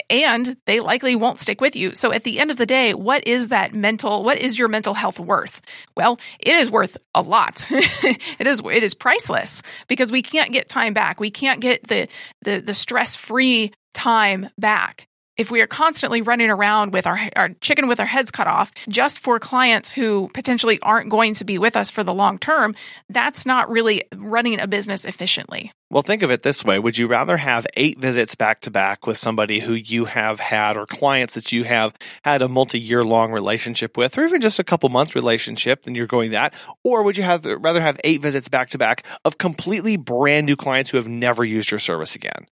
And 0.09 0.57
they 0.65 0.79
likely 0.79 1.15
won't 1.15 1.39
stick 1.39 1.61
with 1.61 1.75
you. 1.75 1.95
So 1.95 2.11
at 2.11 2.23
the 2.23 2.39
end 2.39 2.51
of 2.51 2.57
the 2.57 2.65
day, 2.65 2.93
what 2.93 3.27
is 3.27 3.49
that 3.49 3.73
mental, 3.73 4.23
what 4.23 4.39
is 4.39 4.57
your 4.57 4.67
mental 4.67 4.93
health 4.93 5.19
worth? 5.19 5.61
Well, 5.95 6.19
it 6.39 6.55
is 6.55 6.71
worth 6.71 6.97
a 7.13 7.21
lot. 7.21 7.65
it 7.71 8.47
is, 8.47 8.61
it 8.65 8.83
is 8.83 8.93
priceless 8.93 9.61
because 9.87 10.11
we 10.11 10.21
can't 10.21 10.51
get 10.51 10.69
time 10.69 10.93
back. 10.93 11.19
We 11.19 11.31
can't 11.31 11.59
get 11.59 11.87
the, 11.87 12.07
the, 12.41 12.59
the 12.59 12.73
stress 12.73 13.15
free 13.15 13.73
time 13.93 14.49
back 14.57 15.07
if 15.37 15.49
we 15.49 15.61
are 15.61 15.67
constantly 15.67 16.21
running 16.21 16.49
around 16.49 16.93
with 16.93 17.07
our, 17.07 17.19
our 17.35 17.49
chicken 17.61 17.87
with 17.87 17.99
our 17.99 18.05
heads 18.05 18.31
cut 18.31 18.47
off 18.47 18.71
just 18.89 19.19
for 19.19 19.39
clients 19.39 19.91
who 19.91 20.29
potentially 20.33 20.79
aren't 20.81 21.09
going 21.09 21.33
to 21.35 21.45
be 21.45 21.57
with 21.57 21.75
us 21.75 21.89
for 21.89 22.03
the 22.03 22.13
long 22.13 22.37
term, 22.37 22.75
that's 23.09 23.45
not 23.45 23.69
really 23.69 24.03
running 24.15 24.59
a 24.59 24.67
business 24.67 25.05
efficiently. 25.05 25.71
Well, 25.89 26.03
think 26.03 26.21
of 26.21 26.31
it 26.31 26.43
this 26.43 26.63
way. 26.63 26.79
Would 26.79 26.97
you 26.97 27.07
rather 27.07 27.35
have 27.35 27.67
eight 27.75 27.99
visits 27.99 28.33
back 28.33 28.61
to 28.61 28.71
back 28.71 29.05
with 29.05 29.17
somebody 29.17 29.59
who 29.59 29.73
you 29.73 30.05
have 30.05 30.39
had 30.39 30.77
or 30.77 30.85
clients 30.85 31.33
that 31.33 31.51
you 31.51 31.65
have 31.65 31.97
had 32.23 32.41
a 32.41 32.47
multi 32.47 32.79
year 32.79 33.03
long 33.03 33.33
relationship 33.33 33.97
with, 33.97 34.17
or 34.17 34.23
even 34.23 34.39
just 34.39 34.57
a 34.57 34.63
couple 34.63 34.87
months 34.87 35.15
relationship 35.15 35.85
and 35.85 35.97
you're 35.97 36.07
going 36.07 36.31
that? 36.31 36.53
Or 36.85 37.03
would 37.03 37.17
you 37.17 37.23
have 37.23 37.45
rather 37.45 37.81
have 37.81 37.99
eight 38.05 38.21
visits 38.21 38.47
back 38.47 38.69
to 38.69 38.77
back 38.77 39.05
of 39.25 39.37
completely 39.37 39.97
brand 39.97 40.45
new 40.45 40.55
clients 40.55 40.89
who 40.89 40.97
have 40.97 41.09
never 41.09 41.43
used 41.43 41.71
your 41.71 41.79
service 41.79 42.15
again? 42.15 42.45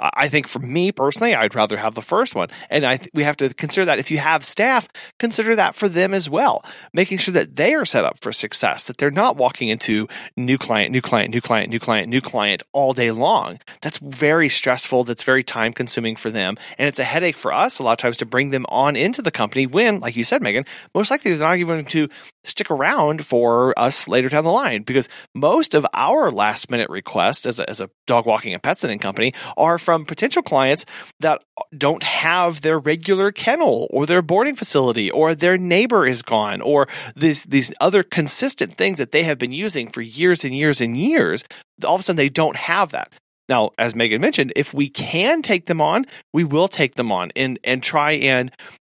I 0.00 0.28
think 0.28 0.46
for 0.46 0.60
me 0.60 0.92
personally, 0.92 1.34
I'd 1.34 1.54
rather 1.54 1.76
have 1.76 1.94
the 1.94 2.02
first 2.02 2.34
one. 2.34 2.48
And 2.70 2.86
I 2.86 2.98
th- 2.98 3.10
we 3.14 3.24
have 3.24 3.36
to 3.38 3.52
consider 3.52 3.84
that 3.86 3.98
if 3.98 4.10
you 4.10 4.18
have 4.18 4.44
staff, 4.44 4.88
consider 5.18 5.56
that 5.56 5.74
for 5.74 5.88
them 5.88 6.14
as 6.14 6.30
well, 6.30 6.64
making 6.92 7.18
sure 7.18 7.32
that 7.34 7.56
they 7.56 7.74
are 7.74 7.84
set 7.84 8.04
up 8.04 8.20
for 8.20 8.32
success, 8.32 8.84
that 8.84 8.98
they're 8.98 9.10
not 9.10 9.36
walking 9.36 9.68
into 9.68 10.06
new 10.36 10.56
client, 10.56 10.92
new 10.92 11.02
client, 11.02 11.30
new 11.30 11.40
client, 11.40 11.70
new 11.70 11.80
client, 11.80 12.08
new 12.08 12.20
client 12.20 12.62
all 12.72 12.92
day 12.92 13.10
long. 13.10 13.58
That's 13.80 13.98
very 13.98 14.48
stressful. 14.48 15.04
That's 15.04 15.24
very 15.24 15.42
time 15.42 15.72
consuming 15.72 16.16
for 16.16 16.30
them. 16.30 16.56
And 16.78 16.86
it's 16.86 16.98
a 16.98 17.04
headache 17.04 17.36
for 17.36 17.52
us 17.52 17.78
a 17.78 17.82
lot 17.82 17.92
of 17.92 17.98
times 17.98 18.18
to 18.18 18.26
bring 18.26 18.50
them 18.50 18.66
on 18.68 18.94
into 18.94 19.22
the 19.22 19.30
company 19.30 19.66
when, 19.66 20.00
like 20.00 20.16
you 20.16 20.24
said, 20.24 20.42
Megan, 20.42 20.64
most 20.94 21.10
likely 21.10 21.32
they're 21.32 21.48
not 21.48 21.58
even 21.58 21.66
going 21.66 21.84
to 21.86 22.08
stick 22.48 22.70
around 22.70 23.24
for 23.24 23.78
us 23.78 24.08
later 24.08 24.28
down 24.28 24.44
the 24.44 24.50
line 24.50 24.82
because 24.82 25.08
most 25.34 25.74
of 25.74 25.86
our 25.94 26.30
last 26.30 26.70
minute 26.70 26.90
requests 26.90 27.46
as 27.46 27.58
a, 27.58 27.68
as 27.68 27.80
a 27.80 27.90
dog 28.06 28.26
walking 28.26 28.52
and 28.52 28.62
pet 28.62 28.78
sitting 28.78 28.98
company 28.98 29.32
are 29.56 29.78
from 29.78 30.04
potential 30.04 30.42
clients 30.42 30.84
that 31.20 31.42
don't 31.76 32.02
have 32.02 32.60
their 32.60 32.78
regular 32.78 33.30
kennel 33.30 33.86
or 33.90 34.06
their 34.06 34.22
boarding 34.22 34.56
facility 34.56 35.10
or 35.10 35.34
their 35.34 35.58
neighbor 35.58 36.06
is 36.06 36.22
gone 36.22 36.60
or 36.60 36.88
these, 37.14 37.44
these 37.44 37.72
other 37.80 38.02
consistent 38.02 38.74
things 38.74 38.98
that 38.98 39.12
they 39.12 39.22
have 39.22 39.38
been 39.38 39.52
using 39.52 39.88
for 39.88 40.00
years 40.00 40.44
and 40.44 40.54
years 40.54 40.80
and 40.80 40.96
years. 40.96 41.44
All 41.84 41.94
of 41.94 42.00
a 42.00 42.04
sudden 42.04 42.16
they 42.16 42.28
don't 42.28 42.56
have 42.56 42.90
that. 42.90 43.12
Now, 43.48 43.70
as 43.78 43.94
Megan 43.94 44.20
mentioned, 44.20 44.52
if 44.56 44.74
we 44.74 44.90
can 44.90 45.40
take 45.42 45.66
them 45.66 45.80
on, 45.80 46.06
we 46.34 46.44
will 46.44 46.68
take 46.68 46.96
them 46.96 47.10
on 47.10 47.30
and, 47.34 47.58
and 47.64 47.82
try 47.82 48.12
and 48.12 48.50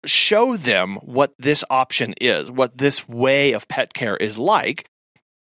show 0.04 0.56
them 0.56 0.96
what 0.96 1.34
this 1.38 1.64
option 1.70 2.14
is, 2.20 2.50
what 2.50 2.76
this 2.76 3.08
way 3.08 3.52
of 3.52 3.68
pet 3.68 3.94
care 3.94 4.16
is 4.16 4.38
like. 4.38 4.88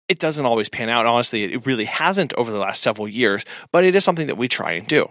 It 0.09 0.19
doesn't 0.19 0.45
always 0.45 0.69
pan 0.69 0.89
out. 0.89 1.07
Honestly, 1.07 1.45
it 1.45 1.67
really 1.67 1.87
hasn't 1.87 2.35
over 2.35 2.51
the 2.51 2.59
last 2.59 2.83
several 2.83 3.09
years, 3.09 3.45
but 3.73 3.85
it 3.85 3.95
is 3.95 4.05
something 4.05 4.27
that 4.27 4.37
we 4.37 4.49
try 4.49 4.73
and 4.73 4.87
do. 4.87 5.09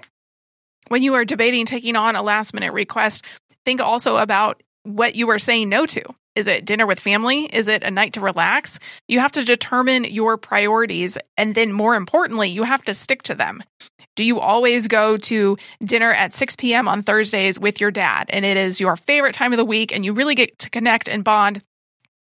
When 0.90 1.02
you 1.02 1.14
are 1.16 1.26
debating 1.26 1.66
taking 1.66 1.96
on 1.96 2.16
a 2.16 2.22
last 2.22 2.54
minute 2.54 2.74
request, 2.74 3.24
think 3.66 3.82
also 3.82 4.18
about 4.18 4.62
what 4.84 5.16
you 5.16 5.30
are 5.30 5.40
saying 5.40 5.70
no 5.70 5.86
to. 5.88 6.04
Is 6.36 6.48
it 6.48 6.66
dinner 6.66 6.88
with 6.88 7.00
family? 7.00 7.46
Is 7.46 7.68
it 7.68 7.84
a 7.84 7.92
night 7.92 8.14
to 8.14 8.22
relax? 8.22 8.80
You 9.08 9.20
have 9.20 9.32
to 9.34 9.44
determine 9.44 10.04
your 10.04 10.38
priorities. 10.38 11.18
And 11.38 11.54
then, 11.54 11.72
more 11.72 11.96
importantly, 11.96 12.50
you 12.50 12.64
have 12.64 12.84
to 12.86 12.94
stick 12.94 13.24
to 13.24 13.36
them. 13.36 13.64
Do 14.16 14.24
you 14.24 14.40
always 14.40 14.88
go 14.88 15.18
to 15.18 15.58
dinner 15.84 16.14
at 16.14 16.36
6 16.36 16.56
p.m. 16.58 16.88
on 16.88 17.02
Thursdays 17.02 17.58
with 17.58 17.82
your 17.82 17.92
dad 17.92 18.26
and 18.30 18.46
it 18.46 18.58
is 18.58 18.80
your 18.80 18.96
favorite 18.96 19.34
time 19.34 19.54
of 19.54 19.58
the 19.58 19.66
week 19.66 19.94
and 19.94 20.06
you 20.06 20.14
really 20.14 20.36
get 20.36 20.60
to 20.60 20.70
connect 20.70 21.08
and 21.10 21.24
bond? 21.24 21.62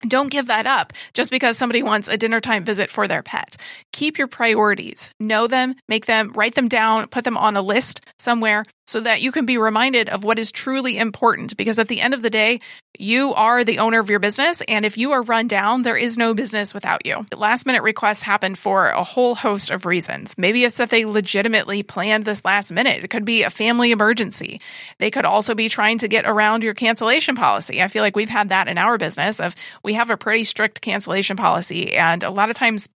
Don't 0.07 0.31
give 0.31 0.47
that 0.47 0.67
up 0.67 0.93
just 1.13 1.31
because 1.31 1.59
somebody 1.59 1.83
wants 1.83 2.07
a 2.07 2.17
dinner 2.17 2.41
time 2.41 2.63
visit 2.63 2.89
for 2.89 3.09
their 3.09 3.23
pet. 3.23 3.57
Keep 3.93 4.17
your 4.17 4.29
priorities, 4.29 5.11
know 5.19 5.47
them, 5.47 5.75
make 5.89 6.07
them, 6.07 6.33
write 6.35 6.55
them 6.55 6.69
down, 6.69 7.09
put 7.09 7.25
them 7.25 7.37
on 7.37 7.57
a 7.57 7.63
list 7.63 8.01
somewhere 8.19 8.65
so 8.89 9.01
that 9.01 9.21
you 9.21 9.31
can 9.31 9.45
be 9.45 9.59
reminded 9.59 10.09
of 10.09 10.25
what 10.25 10.39
is 10.39 10.51
truly 10.51 10.97
important. 10.97 11.55
Because 11.59 11.79
at 11.79 11.89
the 11.89 12.01
end 12.01 12.15
of 12.15 12.23
the 12.23 12.31
day, 12.31 12.59
you 12.99 13.35
are 13.35 13.63
the 13.63 13.81
owner 13.81 14.01
of 14.01 14.09
your 14.09 14.19
business. 14.19 14.63
And 14.67 14.87
if 14.87 14.97
you 14.97 15.13
are 15.13 15.21
run 15.21 15.47
down, 15.47 15.83
there 15.83 15.99
is 15.99 16.17
no 16.17 16.33
business 16.33 16.73
without 16.73 17.05
you. 17.05 17.27
Last 17.37 17.67
minute 17.67 17.83
requests 17.83 18.23
happen 18.23 18.55
for 18.55 18.89
a 18.89 19.05
whole 19.05 19.35
host 19.35 19.71
of 19.71 19.85
reasons. 19.85 20.39
Maybe 20.39 20.65
it's 20.65 20.79
that 20.79 20.89
they 20.89 21.05
legitimately 21.05 21.83
planned 21.83 22.25
this 22.25 22.47
last 22.47 22.73
minute. 22.73 23.05
It 23.05 23.09
could 23.09 23.27
be 23.27 23.43
a 23.43 23.51
family 23.51 23.91
emergency. 23.91 24.59
They 24.99 25.11
could 25.11 25.27
also 25.27 25.55
be 25.55 25.69
trying 25.69 25.99
to 25.99 26.09
get 26.09 26.25
around 26.25 26.65
your 26.65 26.73
cancellation 26.73 27.37
policy. 27.37 27.83
I 27.83 27.89
feel 27.89 28.03
like 28.03 28.17
we've 28.17 28.31
had 28.31 28.49
that 28.49 28.69
in 28.69 28.79
our 28.79 28.97
business 28.97 29.39
of 29.39 29.55
we 29.83 29.95
have 29.95 30.09
a 30.09 30.17
pretty 30.17 30.45
strict 30.45 30.81
cancellation 30.81 31.37
policy. 31.37 31.95
And 31.95 32.23
a 32.23 32.31
lot 32.31 32.49
of 32.49 32.57
times 32.57 32.89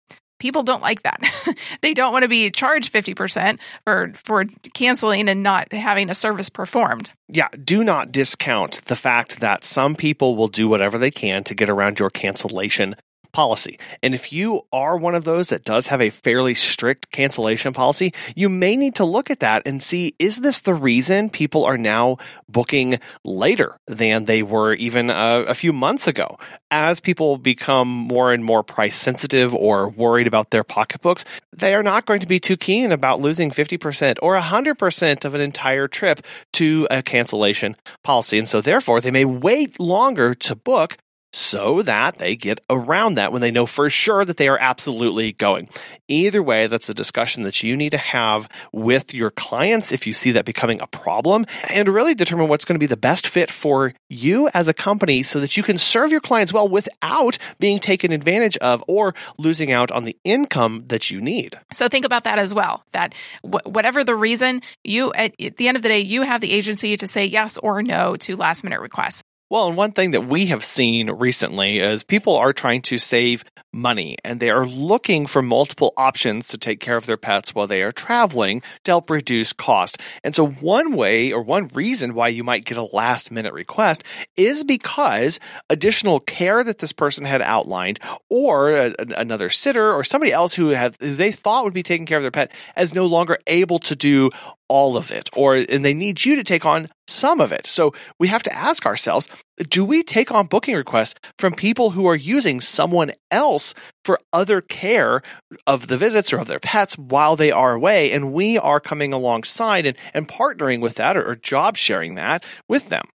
people 0.40 0.64
don't 0.64 0.82
like 0.82 1.02
that. 1.02 1.20
they 1.82 1.94
don't 1.94 2.12
want 2.12 2.24
to 2.24 2.28
be 2.28 2.50
charged 2.50 2.92
50% 2.92 3.58
for 3.84 4.12
for 4.16 4.44
canceling 4.74 5.28
and 5.28 5.42
not 5.42 5.72
having 5.72 6.10
a 6.10 6.14
service 6.14 6.48
performed. 6.48 7.10
Yeah, 7.28 7.48
do 7.62 7.84
not 7.84 8.10
discount 8.10 8.84
the 8.86 8.96
fact 8.96 9.38
that 9.38 9.64
some 9.64 9.94
people 9.94 10.34
will 10.34 10.48
do 10.48 10.68
whatever 10.68 10.98
they 10.98 11.12
can 11.12 11.44
to 11.44 11.54
get 11.54 11.70
around 11.70 12.00
your 12.00 12.10
cancellation 12.10 12.96
policy. 13.32 13.78
And 14.02 14.14
if 14.14 14.32
you 14.32 14.62
are 14.72 14.96
one 14.96 15.14
of 15.14 15.24
those 15.24 15.48
that 15.50 15.64
does 15.64 15.86
have 15.88 16.00
a 16.00 16.10
fairly 16.10 16.54
strict 16.54 17.10
cancellation 17.10 17.72
policy, 17.72 18.12
you 18.34 18.48
may 18.48 18.76
need 18.76 18.94
to 18.96 19.04
look 19.04 19.30
at 19.30 19.40
that 19.40 19.62
and 19.66 19.82
see 19.82 20.14
is 20.18 20.40
this 20.40 20.60
the 20.60 20.74
reason 20.74 21.30
people 21.30 21.64
are 21.64 21.78
now 21.78 22.18
booking 22.48 22.98
later 23.24 23.76
than 23.86 24.24
they 24.24 24.42
were 24.42 24.74
even 24.74 25.10
a, 25.10 25.44
a 25.48 25.54
few 25.54 25.72
months 25.72 26.06
ago? 26.06 26.38
As 26.70 27.00
people 27.00 27.36
become 27.36 27.88
more 27.88 28.32
and 28.32 28.44
more 28.44 28.62
price 28.62 28.96
sensitive 28.96 29.54
or 29.54 29.88
worried 29.88 30.26
about 30.26 30.50
their 30.50 30.64
pocketbooks, 30.64 31.24
they 31.52 31.74
are 31.74 31.82
not 31.82 32.06
going 32.06 32.20
to 32.20 32.26
be 32.26 32.40
too 32.40 32.56
keen 32.56 32.92
about 32.92 33.20
losing 33.20 33.50
50% 33.50 34.18
or 34.22 34.38
100% 34.38 35.24
of 35.24 35.34
an 35.34 35.40
entire 35.40 35.88
trip 35.88 36.24
to 36.52 36.86
a 36.90 37.02
cancellation 37.02 37.76
policy. 38.04 38.38
And 38.38 38.48
so 38.48 38.60
therefore, 38.60 39.00
they 39.00 39.10
may 39.10 39.24
wait 39.24 39.80
longer 39.80 40.34
to 40.34 40.54
book 40.54 40.96
so 41.32 41.82
that 41.82 42.18
they 42.18 42.36
get 42.36 42.60
around 42.68 43.14
that 43.14 43.32
when 43.32 43.40
they 43.40 43.50
know 43.50 43.66
for 43.66 43.88
sure 43.90 44.24
that 44.24 44.36
they 44.36 44.48
are 44.48 44.58
absolutely 44.58 45.32
going. 45.32 45.68
Either 46.08 46.42
way, 46.42 46.66
that's 46.66 46.88
a 46.88 46.94
discussion 46.94 47.44
that 47.44 47.62
you 47.62 47.76
need 47.76 47.90
to 47.90 47.98
have 47.98 48.48
with 48.72 49.14
your 49.14 49.30
clients 49.30 49.92
if 49.92 50.06
you 50.06 50.12
see 50.12 50.32
that 50.32 50.44
becoming 50.44 50.80
a 50.80 50.86
problem 50.86 51.46
and 51.68 51.88
really 51.88 52.14
determine 52.14 52.48
what's 52.48 52.64
going 52.64 52.74
to 52.74 52.80
be 52.80 52.86
the 52.86 52.96
best 52.96 53.26
fit 53.26 53.50
for 53.50 53.94
you 54.08 54.48
as 54.54 54.68
a 54.68 54.74
company 54.74 55.22
so 55.22 55.40
that 55.40 55.56
you 55.56 55.62
can 55.62 55.78
serve 55.78 56.10
your 56.10 56.20
clients 56.20 56.52
well 56.52 56.68
without 56.68 57.38
being 57.58 57.78
taken 57.78 58.12
advantage 58.12 58.56
of 58.58 58.82
or 58.88 59.14
losing 59.38 59.70
out 59.70 59.90
on 59.92 60.04
the 60.04 60.16
income 60.24 60.84
that 60.88 61.10
you 61.10 61.20
need. 61.20 61.58
So 61.72 61.88
think 61.88 62.04
about 62.04 62.24
that 62.24 62.38
as 62.38 62.52
well. 62.52 62.84
That 62.92 63.14
wh- 63.42 63.66
whatever 63.66 64.02
the 64.04 64.16
reason, 64.16 64.62
you 64.84 65.12
at 65.12 65.34
the 65.38 65.68
end 65.68 65.76
of 65.76 65.82
the 65.82 65.88
day, 65.88 66.00
you 66.00 66.22
have 66.22 66.40
the 66.40 66.52
agency 66.52 66.96
to 66.96 67.06
say 67.06 67.24
yes 67.24 67.56
or 67.58 67.82
no 67.82 68.16
to 68.16 68.36
last 68.36 68.64
minute 68.64 68.80
requests. 68.80 69.22
Well, 69.50 69.66
and 69.66 69.76
one 69.76 69.90
thing 69.90 70.12
that 70.12 70.28
we 70.28 70.46
have 70.46 70.64
seen 70.64 71.10
recently 71.10 71.80
is 71.80 72.04
people 72.04 72.36
are 72.36 72.52
trying 72.52 72.82
to 72.82 72.98
save 72.98 73.44
money 73.72 74.16
and 74.24 74.38
they 74.38 74.48
are 74.48 74.64
looking 74.64 75.26
for 75.26 75.42
multiple 75.42 75.92
options 75.96 76.46
to 76.48 76.58
take 76.58 76.78
care 76.78 76.96
of 76.96 77.06
their 77.06 77.16
pets 77.16 77.52
while 77.52 77.66
they 77.66 77.82
are 77.82 77.90
traveling 77.90 78.62
to 78.84 78.92
help 78.92 79.10
reduce 79.10 79.52
cost. 79.52 79.98
And 80.22 80.36
so 80.36 80.46
one 80.46 80.92
way 80.92 81.32
or 81.32 81.42
one 81.42 81.68
reason 81.74 82.14
why 82.14 82.28
you 82.28 82.44
might 82.44 82.64
get 82.64 82.78
a 82.78 82.84
last 82.92 83.32
minute 83.32 83.52
request 83.52 84.04
is 84.36 84.62
because 84.62 85.40
additional 85.68 86.20
care 86.20 86.62
that 86.62 86.78
this 86.78 86.92
person 86.92 87.24
had 87.24 87.42
outlined 87.42 87.98
or 88.28 88.70
a, 88.70 88.94
another 89.16 89.50
sitter 89.50 89.92
or 89.92 90.04
somebody 90.04 90.32
else 90.32 90.54
who 90.54 90.68
had 90.68 90.94
they 91.00 91.32
thought 91.32 91.64
would 91.64 91.74
be 91.74 91.82
taking 91.82 92.06
care 92.06 92.18
of 92.18 92.22
their 92.22 92.30
pet 92.30 92.52
is 92.76 92.94
no 92.94 93.06
longer 93.06 93.36
able 93.48 93.80
to 93.80 93.96
do 93.96 94.30
all 94.70 94.96
of 94.96 95.10
it 95.10 95.28
or 95.34 95.56
and 95.56 95.84
they 95.84 95.92
need 95.92 96.24
you 96.24 96.36
to 96.36 96.44
take 96.44 96.64
on 96.64 96.88
some 97.08 97.40
of 97.40 97.50
it. 97.50 97.66
So 97.66 97.92
we 98.20 98.28
have 98.28 98.44
to 98.44 98.56
ask 98.56 98.86
ourselves, 98.86 99.28
do 99.68 99.84
we 99.84 100.04
take 100.04 100.30
on 100.30 100.46
booking 100.46 100.76
requests 100.76 101.16
from 101.38 101.54
people 101.54 101.90
who 101.90 102.06
are 102.06 102.16
using 102.16 102.60
someone 102.60 103.12
else 103.32 103.74
for 104.04 104.20
other 104.32 104.60
care 104.60 105.22
of 105.66 105.88
the 105.88 105.98
visits 105.98 106.32
or 106.32 106.38
of 106.38 106.46
their 106.46 106.60
pets 106.60 106.96
while 106.96 107.34
they 107.34 107.50
are 107.50 107.74
away 107.74 108.12
and 108.12 108.32
we 108.32 108.58
are 108.58 108.78
coming 108.78 109.12
alongside 109.12 109.86
and, 109.86 109.96
and 110.14 110.28
partnering 110.28 110.80
with 110.80 110.94
that 110.94 111.16
or, 111.16 111.28
or 111.28 111.34
job 111.34 111.76
sharing 111.76 112.14
that 112.14 112.44
with 112.68 112.88
them? 112.90 113.08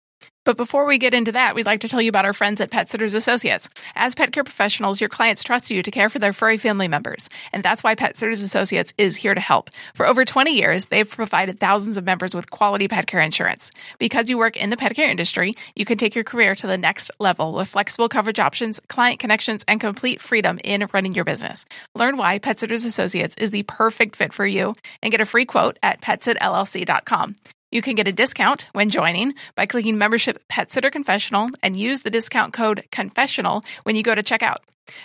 But 0.45 0.57
before 0.57 0.85
we 0.85 0.99
get 0.99 1.15
into 1.15 1.31
that, 1.31 1.55
we'd 1.55 1.65
like 1.65 1.79
to 1.79 1.87
tell 1.87 2.01
you 2.01 2.09
about 2.09 2.23
our 2.23 2.33
friends 2.33 2.61
at 2.61 2.69
Pet 2.69 2.91
Sitters 2.91 3.15
Associates. 3.15 3.67
As 3.95 4.13
pet 4.13 4.31
care 4.31 4.43
professionals, 4.43 5.01
your 5.01 5.09
clients 5.09 5.43
trust 5.43 5.71
you 5.71 5.81
to 5.81 5.89
care 5.89 6.07
for 6.07 6.19
their 6.19 6.33
furry 6.33 6.57
family 6.57 6.87
members. 6.87 7.27
And 7.51 7.63
that's 7.63 7.83
why 7.83 7.95
Pet 7.95 8.15
Sitters 8.15 8.43
Associates 8.43 8.93
is 8.99 9.15
here 9.15 9.33
to 9.33 9.41
help. 9.41 9.71
For 9.95 10.05
over 10.05 10.23
20 10.23 10.51
years, 10.51 10.85
they've 10.85 11.09
provided 11.09 11.59
thousands 11.59 11.97
of 11.97 12.05
members 12.05 12.35
with 12.35 12.51
quality 12.51 12.87
pet 12.87 13.07
care 13.07 13.21
insurance. 13.21 13.71
Because 13.97 14.29
you 14.29 14.37
work 14.37 14.55
in 14.55 14.69
the 14.69 14.77
pet 14.77 14.95
care 14.95 15.09
industry, 15.09 15.53
you 15.75 15.83
can 15.83 15.97
take 15.97 16.13
your 16.13 16.23
career 16.23 16.53
to 16.53 16.67
the 16.67 16.77
next 16.77 17.09
level 17.19 17.53
with 17.53 17.67
flexible 17.67 18.07
coverage 18.07 18.39
options, 18.39 18.79
client 18.87 19.19
connections, 19.19 19.65
and 19.67 19.81
complete 19.81 20.21
freedom 20.21 20.59
in 20.63 20.87
running 20.93 21.15
your 21.15 21.25
business. 21.25 21.65
Learn 21.95 22.17
why 22.17 22.37
Pet 22.37 22.59
Sitters 22.59 22.85
Associates 22.85 23.35
is 23.39 23.49
the 23.49 23.63
perfect 23.63 24.15
fit 24.15 24.31
for 24.31 24.45
you 24.45 24.75
and 25.01 25.09
get 25.09 25.21
a 25.21 25.25
free 25.25 25.45
quote 25.45 25.79
at 25.81 26.01
petsitllc.com. 26.01 27.35
You 27.75 27.81
can 27.81 27.95
get 27.95 28.07
a 28.07 28.13
discount 28.13 28.67
when 28.71 28.89
joining 28.89 29.33
by 29.53 29.65
clicking 29.65 29.97
membership 29.97 30.41
Pet 30.47 30.71
Sitter 30.71 30.89
Confessional 30.89 31.49
and 31.61 31.75
use 31.75 31.99
the 31.99 32.09
discount 32.09 32.53
code 32.53 32.85
confessional 32.89 33.63
when 33.83 33.97
you 33.97 34.01
go 34.01 34.15
to 34.15 34.23
checkout. 34.23 34.59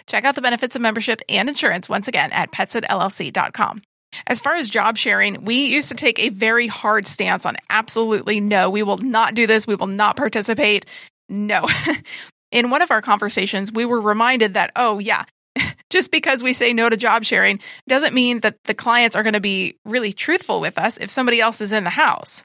Check 0.07 0.23
out 0.23 0.37
the 0.37 0.41
benefits 0.41 0.77
of 0.77 0.83
membership 0.83 1.21
and 1.29 1.49
insurance 1.49 1.89
once 1.89 2.07
again 2.07 2.31
at 2.31 2.53
petsitllc.com. 2.53 3.83
As 4.25 4.39
far 4.39 4.55
as 4.55 4.71
job 4.71 4.97
sharing, 4.97 5.45
we 5.45 5.67
used 5.67 5.89
to 5.89 5.97
take 5.97 6.21
a 6.21 6.29
very 6.29 6.69
hard 6.69 7.09
stance 7.09 7.45
on 7.45 7.57
absolutely 7.71 8.39
no, 8.39 8.71
we 8.71 8.85
will 8.85 8.99
not 8.99 9.35
do 9.35 9.49
this, 9.49 9.67
we 9.67 9.75
will 9.75 9.89
not 9.89 10.17
participate. 10.17 10.87
No. 11.29 11.67
In 12.53 12.71
one 12.71 12.83
of 12.83 12.93
our 12.93 13.03
conversations, 13.03 13.73
we 13.73 13.85
were 13.85 14.01
reminded 14.01 14.55
that, 14.55 14.71
oh, 14.77 15.01
yeah, 15.01 15.25
just 15.91 16.13
because 16.13 16.45
we 16.45 16.53
say 16.53 16.73
no 16.73 16.89
to 16.89 16.97
job 16.97 17.25
sharing 17.25 17.59
doesn't 17.89 18.15
mean 18.15 18.39
that 18.41 18.59
the 18.67 18.75
clients 18.75 19.17
are 19.17 19.25
going 19.25 19.33
to 19.33 19.41
be 19.41 19.77
really 19.85 20.13
truthful 20.13 20.61
with 20.61 20.79
us 20.79 20.99
if 20.99 21.11
somebody 21.11 21.41
else 21.41 21.61
is 21.61 21.73
in 21.73 21.83
the 21.83 21.91
house. 21.91 22.45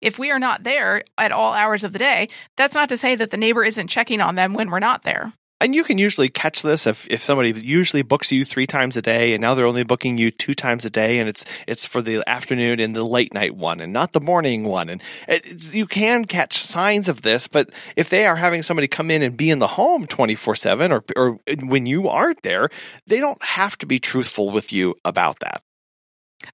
If 0.00 0.18
we 0.18 0.30
are 0.30 0.38
not 0.38 0.62
there 0.62 1.04
at 1.18 1.32
all 1.32 1.52
hours 1.52 1.84
of 1.84 1.92
the 1.92 1.98
day, 1.98 2.28
that's 2.56 2.74
not 2.74 2.88
to 2.88 2.96
say 2.96 3.14
that 3.16 3.30
the 3.30 3.36
neighbor 3.36 3.64
isn't 3.64 3.88
checking 3.88 4.20
on 4.20 4.34
them 4.34 4.54
when 4.54 4.70
we're 4.70 4.78
not 4.78 5.02
there. 5.02 5.32
And 5.62 5.74
you 5.74 5.84
can 5.84 5.98
usually 5.98 6.30
catch 6.30 6.62
this 6.62 6.86
if, 6.86 7.06
if 7.10 7.22
somebody 7.22 7.52
usually 7.52 8.00
books 8.00 8.32
you 8.32 8.46
three 8.46 8.66
times 8.66 8.96
a 8.96 9.02
day 9.02 9.34
and 9.34 9.42
now 9.42 9.54
they're 9.54 9.66
only 9.66 9.82
booking 9.82 10.16
you 10.16 10.30
two 10.30 10.54
times 10.54 10.86
a 10.86 10.90
day 10.90 11.18
and 11.18 11.28
it's 11.28 11.44
it's 11.66 11.84
for 11.84 12.00
the 12.00 12.24
afternoon 12.26 12.80
and 12.80 12.96
the 12.96 13.04
late 13.04 13.34
night 13.34 13.54
one 13.54 13.80
and 13.80 13.92
not 13.92 14.12
the 14.12 14.22
morning 14.22 14.64
one. 14.64 14.88
And 14.88 15.02
it, 15.28 15.74
you 15.74 15.84
can 15.84 16.24
catch 16.24 16.56
signs 16.56 17.10
of 17.10 17.20
this, 17.20 17.46
but 17.46 17.68
if 17.94 18.08
they 18.08 18.24
are 18.24 18.36
having 18.36 18.62
somebody 18.62 18.88
come 18.88 19.10
in 19.10 19.20
and 19.20 19.36
be 19.36 19.50
in 19.50 19.58
the 19.58 19.66
home 19.66 20.06
24 20.06 20.56
7 20.56 20.92
or, 20.92 21.04
or 21.14 21.38
when 21.62 21.84
you 21.84 22.08
aren't 22.08 22.42
there, 22.42 22.70
they 23.06 23.20
don't 23.20 23.42
have 23.42 23.76
to 23.78 23.86
be 23.86 23.98
truthful 23.98 24.50
with 24.50 24.72
you 24.72 24.94
about 25.04 25.40
that. 25.40 25.62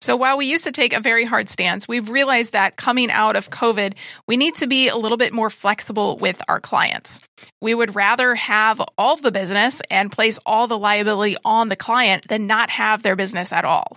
So 0.01 0.17
while 0.17 0.37
we 0.37 0.47
used 0.47 0.65
to 0.65 0.73
take 0.73 0.93
a 0.93 1.01
very 1.01 1.25
hard 1.25 1.49
stance, 1.49 1.89
we've 1.89 2.11
realized 2.11 2.53
that 2.53 2.77
coming 2.77 3.11
out 3.11 3.37
of 3.37 3.51
COVID, 3.51 3.97
we 4.27 4.37
need 4.37 4.57
to 4.57 4.67
be 4.67 4.89
a 4.89 4.97
little 4.97 5.19
bit 5.19 5.33
more 5.33 5.51
flexible 5.51 6.17
with 6.19 6.41
our 6.49 6.61
clients. 6.61 7.21
We 7.61 7.75
would 7.75 7.95
rather 7.95 8.35
have 8.35 8.81
all 8.99 9.17
the 9.17 9.33
business 9.33 9.81
and 9.91 10.13
place 10.13 10.39
all 10.45 10.67
the 10.67 10.79
liability 10.79 11.37
on 11.45 11.69
the 11.69 11.77
client 11.77 12.29
than 12.29 12.47
not 12.47 12.71
have 12.71 13.03
their 13.03 13.17
business 13.17 13.53
at 13.53 13.65
all. 13.65 13.97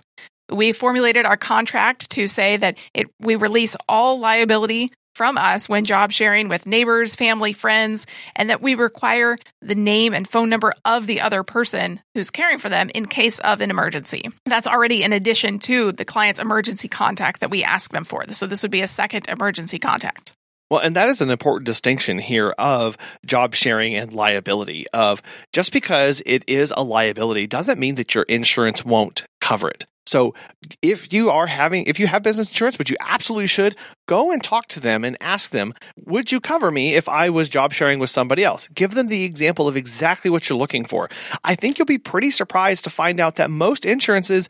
We 0.50 0.72
formulated 0.72 1.26
our 1.26 1.36
contract 1.36 2.10
to 2.10 2.26
say 2.26 2.56
that 2.56 2.78
it, 2.92 3.06
we 3.20 3.36
release 3.36 3.76
all 3.88 4.18
liability 4.18 4.92
from 5.14 5.38
us 5.38 5.68
when 5.68 5.84
job 5.84 6.12
sharing 6.12 6.48
with 6.48 6.66
neighbors, 6.66 7.14
family, 7.14 7.52
friends, 7.52 8.06
and 8.36 8.50
that 8.50 8.62
we 8.62 8.74
require 8.74 9.38
the 9.60 9.74
name 9.74 10.14
and 10.14 10.28
phone 10.28 10.48
number 10.48 10.72
of 10.84 11.06
the 11.06 11.20
other 11.20 11.42
person 11.42 12.00
who's 12.14 12.30
caring 12.30 12.58
for 12.58 12.68
them 12.68 12.90
in 12.94 13.06
case 13.06 13.38
of 13.40 13.60
an 13.60 13.70
emergency. 13.70 14.28
That's 14.46 14.66
already 14.66 15.02
in 15.02 15.12
addition 15.12 15.58
to 15.60 15.92
the 15.92 16.04
client's 16.04 16.40
emergency 16.40 16.88
contact 16.88 17.40
that 17.40 17.50
we 17.50 17.64
ask 17.64 17.92
them 17.92 18.04
for. 18.04 18.24
So 18.32 18.46
this 18.46 18.62
would 18.62 18.70
be 18.70 18.82
a 18.82 18.88
second 18.88 19.28
emergency 19.28 19.78
contact. 19.78 20.32
Well, 20.70 20.80
and 20.80 20.94
that 20.94 21.08
is 21.08 21.20
an 21.20 21.30
important 21.30 21.66
distinction 21.66 22.18
here 22.18 22.50
of 22.56 22.96
job 23.26 23.56
sharing 23.56 23.96
and 23.96 24.12
liability. 24.12 24.86
Of 24.92 25.20
just 25.52 25.72
because 25.72 26.22
it 26.24 26.44
is 26.46 26.72
a 26.76 26.84
liability 26.84 27.48
doesn't 27.48 27.80
mean 27.80 27.96
that 27.96 28.14
your 28.14 28.22
insurance 28.24 28.84
won't 28.84 29.24
cover 29.40 29.68
it. 29.68 29.86
So 30.10 30.34
if 30.82 31.12
you 31.12 31.30
are 31.30 31.46
having, 31.46 31.84
if 31.86 32.00
you 32.00 32.08
have 32.08 32.24
business 32.24 32.48
insurance, 32.48 32.80
which 32.80 32.90
you 32.90 32.96
absolutely 32.98 33.46
should, 33.46 33.76
go 34.08 34.32
and 34.32 34.42
talk 34.42 34.66
to 34.68 34.80
them 34.80 35.04
and 35.04 35.16
ask 35.20 35.52
them, 35.52 35.72
would 36.04 36.32
you 36.32 36.40
cover 36.40 36.72
me 36.72 36.96
if 36.96 37.08
I 37.08 37.30
was 37.30 37.48
job 37.48 37.72
sharing 37.72 38.00
with 38.00 38.10
somebody 38.10 38.42
else? 38.42 38.66
Give 38.74 38.94
them 38.94 39.06
the 39.06 39.22
example 39.22 39.68
of 39.68 39.76
exactly 39.76 40.28
what 40.28 40.48
you're 40.48 40.58
looking 40.58 40.84
for. 40.84 41.08
I 41.44 41.54
think 41.54 41.78
you'll 41.78 41.86
be 41.86 41.98
pretty 41.98 42.32
surprised 42.32 42.82
to 42.84 42.90
find 42.90 43.20
out 43.20 43.36
that 43.36 43.52
most 43.52 43.84
insurances 43.84 44.48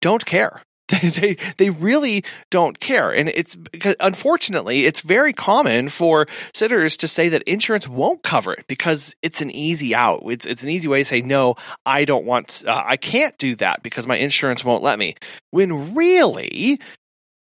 don't 0.00 0.24
care. 0.24 0.62
They, 1.20 1.36
they, 1.56 1.70
really 1.70 2.24
don't 2.50 2.78
care. 2.78 3.10
And 3.10 3.28
it's 3.28 3.56
unfortunately, 4.00 4.86
it's 4.86 5.00
very 5.00 5.32
common 5.32 5.88
for 5.88 6.26
sitters 6.54 6.96
to 6.98 7.08
say 7.08 7.28
that 7.30 7.42
insurance 7.42 7.88
won't 7.88 8.22
cover 8.22 8.52
it 8.52 8.66
because 8.66 9.14
it's 9.22 9.40
an 9.40 9.50
easy 9.50 9.94
out. 9.94 10.22
It's, 10.26 10.46
it's 10.46 10.62
an 10.62 10.70
easy 10.70 10.88
way 10.88 11.00
to 11.00 11.04
say, 11.04 11.20
no, 11.22 11.56
I 11.84 12.04
don't 12.04 12.24
want, 12.24 12.64
uh, 12.66 12.82
I 12.84 12.96
can't 12.96 13.36
do 13.38 13.54
that 13.56 13.82
because 13.82 14.06
my 14.06 14.16
insurance 14.16 14.64
won't 14.64 14.82
let 14.82 14.98
me. 14.98 15.14
When 15.50 15.94
really, 15.94 16.80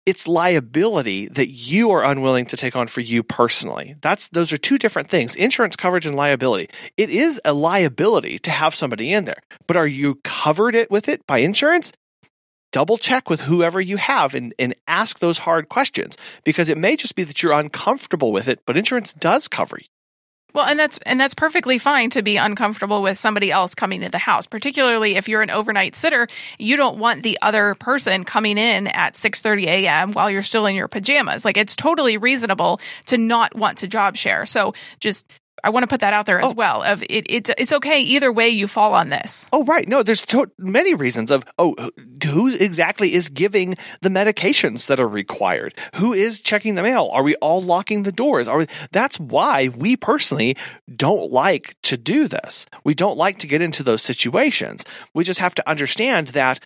it's 0.06 0.28
liability 0.28 1.28
that 1.30 1.50
you 1.50 1.92
are 1.92 2.04
unwilling 2.04 2.46
to 2.48 2.58
take 2.58 2.76
on 2.76 2.88
for 2.88 3.02
you 3.02 3.22
personally. 3.22 3.96
That's 4.02 4.30
those 4.30 4.52
are 4.52 4.58
two 4.58 4.78
different 4.78 5.10
things. 5.10 5.36
Insurance 5.36 5.76
coverage 5.76 6.06
and 6.06 6.16
liability. 6.16 6.70
It 6.98 7.10
is 7.10 7.40
a 7.46 7.54
liability 7.54 8.40
to 8.40 8.52
have 8.52 8.74
somebody 8.74 9.14
in 9.14 9.26
there. 9.26 9.42
But 9.68 9.78
are 9.78 9.88
you 9.88 10.16
covered 10.24 10.76
it 10.76 10.90
with 10.90 11.08
it 11.08 11.26
by 11.28 11.40
insurance? 11.40 11.92
Double 12.72 12.98
check 12.98 13.30
with 13.30 13.42
whoever 13.42 13.80
you 13.80 13.98
have 13.98 14.34
and, 14.34 14.54
and 14.58 14.76
ask 14.88 15.20
those 15.20 15.40
hard 15.40 15.70
questions 15.70 16.18
because 16.44 16.70
it 16.70 16.78
may 16.78 16.96
just 16.96 17.16
be 17.16 17.24
that 17.24 17.42
you're 17.44 17.54
uncomfortable 17.54 18.32
with 18.32 18.48
it, 18.48 18.62
but 18.66 18.78
insurance 18.78 19.14
does 19.14 19.48
cover 19.48 19.78
you. 19.80 19.88
Well, 20.54 20.66
and 20.66 20.78
that's 20.78 20.98
and 21.06 21.20
that's 21.20 21.34
perfectly 21.34 21.78
fine 21.78 22.10
to 22.12 22.22
be 22.22 22.38
uncomfortable 22.38 23.02
with 23.02 23.18
somebody 23.18 23.52
else 23.52 23.74
coming 23.74 24.02
to 24.02 24.10
the 24.10 24.18
house, 24.18 24.48
particularly 24.48 25.16
if 25.16 25.30
you're 25.30 25.42
an 25.42 25.50
overnight 25.50 25.96
sitter. 25.96 26.28
You 26.60 26.76
don't 26.76 26.98
want 26.98 27.24
the 27.24 27.38
other 27.42 27.74
person 27.76 28.26
coming 28.26 28.58
in 28.58 28.88
at 28.88 29.14
6:30 29.14 29.64
a.m. 29.64 30.12
while 30.12 30.30
you're 30.30 30.42
still 30.42 30.66
in 30.66 30.76
your 30.76 30.90
pajamas. 30.90 31.46
Like 31.46 31.58
it's 31.58 31.76
totally 31.76 32.18
reasonable 32.18 32.82
to 33.06 33.18
not 33.18 33.56
want 33.56 33.80
to 33.80 33.88
job 33.88 34.18
share. 34.18 34.46
So 34.46 34.74
just 35.00 35.26
I 35.64 35.70
want 35.70 35.84
to 35.84 35.88
put 35.88 36.02
that 36.02 36.14
out 36.14 36.26
there 36.26 36.40
as 36.40 36.52
oh. 36.52 36.54
well. 36.54 36.82
Of 36.84 37.04
it, 37.04 37.26
it's 37.30 37.52
it's 37.58 37.72
okay 37.74 38.02
either 38.02 38.32
way 38.32 38.50
you 38.50 38.68
fall 38.68 38.94
on 38.94 39.10
this. 39.10 39.48
Oh 39.54 39.64
right, 39.66 39.88
no, 39.88 40.04
there's 40.04 40.24
to- 40.28 40.52
many 40.58 40.94
reasons 40.94 41.32
of 41.32 41.44
oh 41.58 41.76
who 42.24 42.48
exactly 42.48 43.14
is 43.14 43.30
giving 43.30 43.76
the 44.02 44.10
medications 44.10 44.88
that 44.88 45.00
are 45.00 45.08
required? 45.08 45.74
Who 45.96 46.14
is 46.14 46.42
checking 46.42 46.76
the 46.76 46.84
mail? 46.84 47.10
Are 47.12 47.24
we 47.24 47.36
all 47.36 47.62
locking 47.62 48.04
the 48.04 48.12
doors? 48.12 48.48
Are 48.48 48.60
we, 48.60 48.68
that's 48.92 49.20
why 49.20 49.70
we 49.76 49.96
personally 49.96 50.58
don't 50.96 51.32
like 51.32 51.76
to 51.84 51.98
do 51.98 52.28
this. 52.28 52.66
We 52.84 52.94
don't 52.94 53.18
like 53.18 53.40
to 53.40 53.48
get 53.48 53.62
into 53.62 53.84
those 53.84 54.02
situations. 54.02 54.84
We 55.14 55.24
just 55.24 55.40
have 55.40 55.56
to 55.56 55.70
understand 55.70 56.30
that 56.30 56.60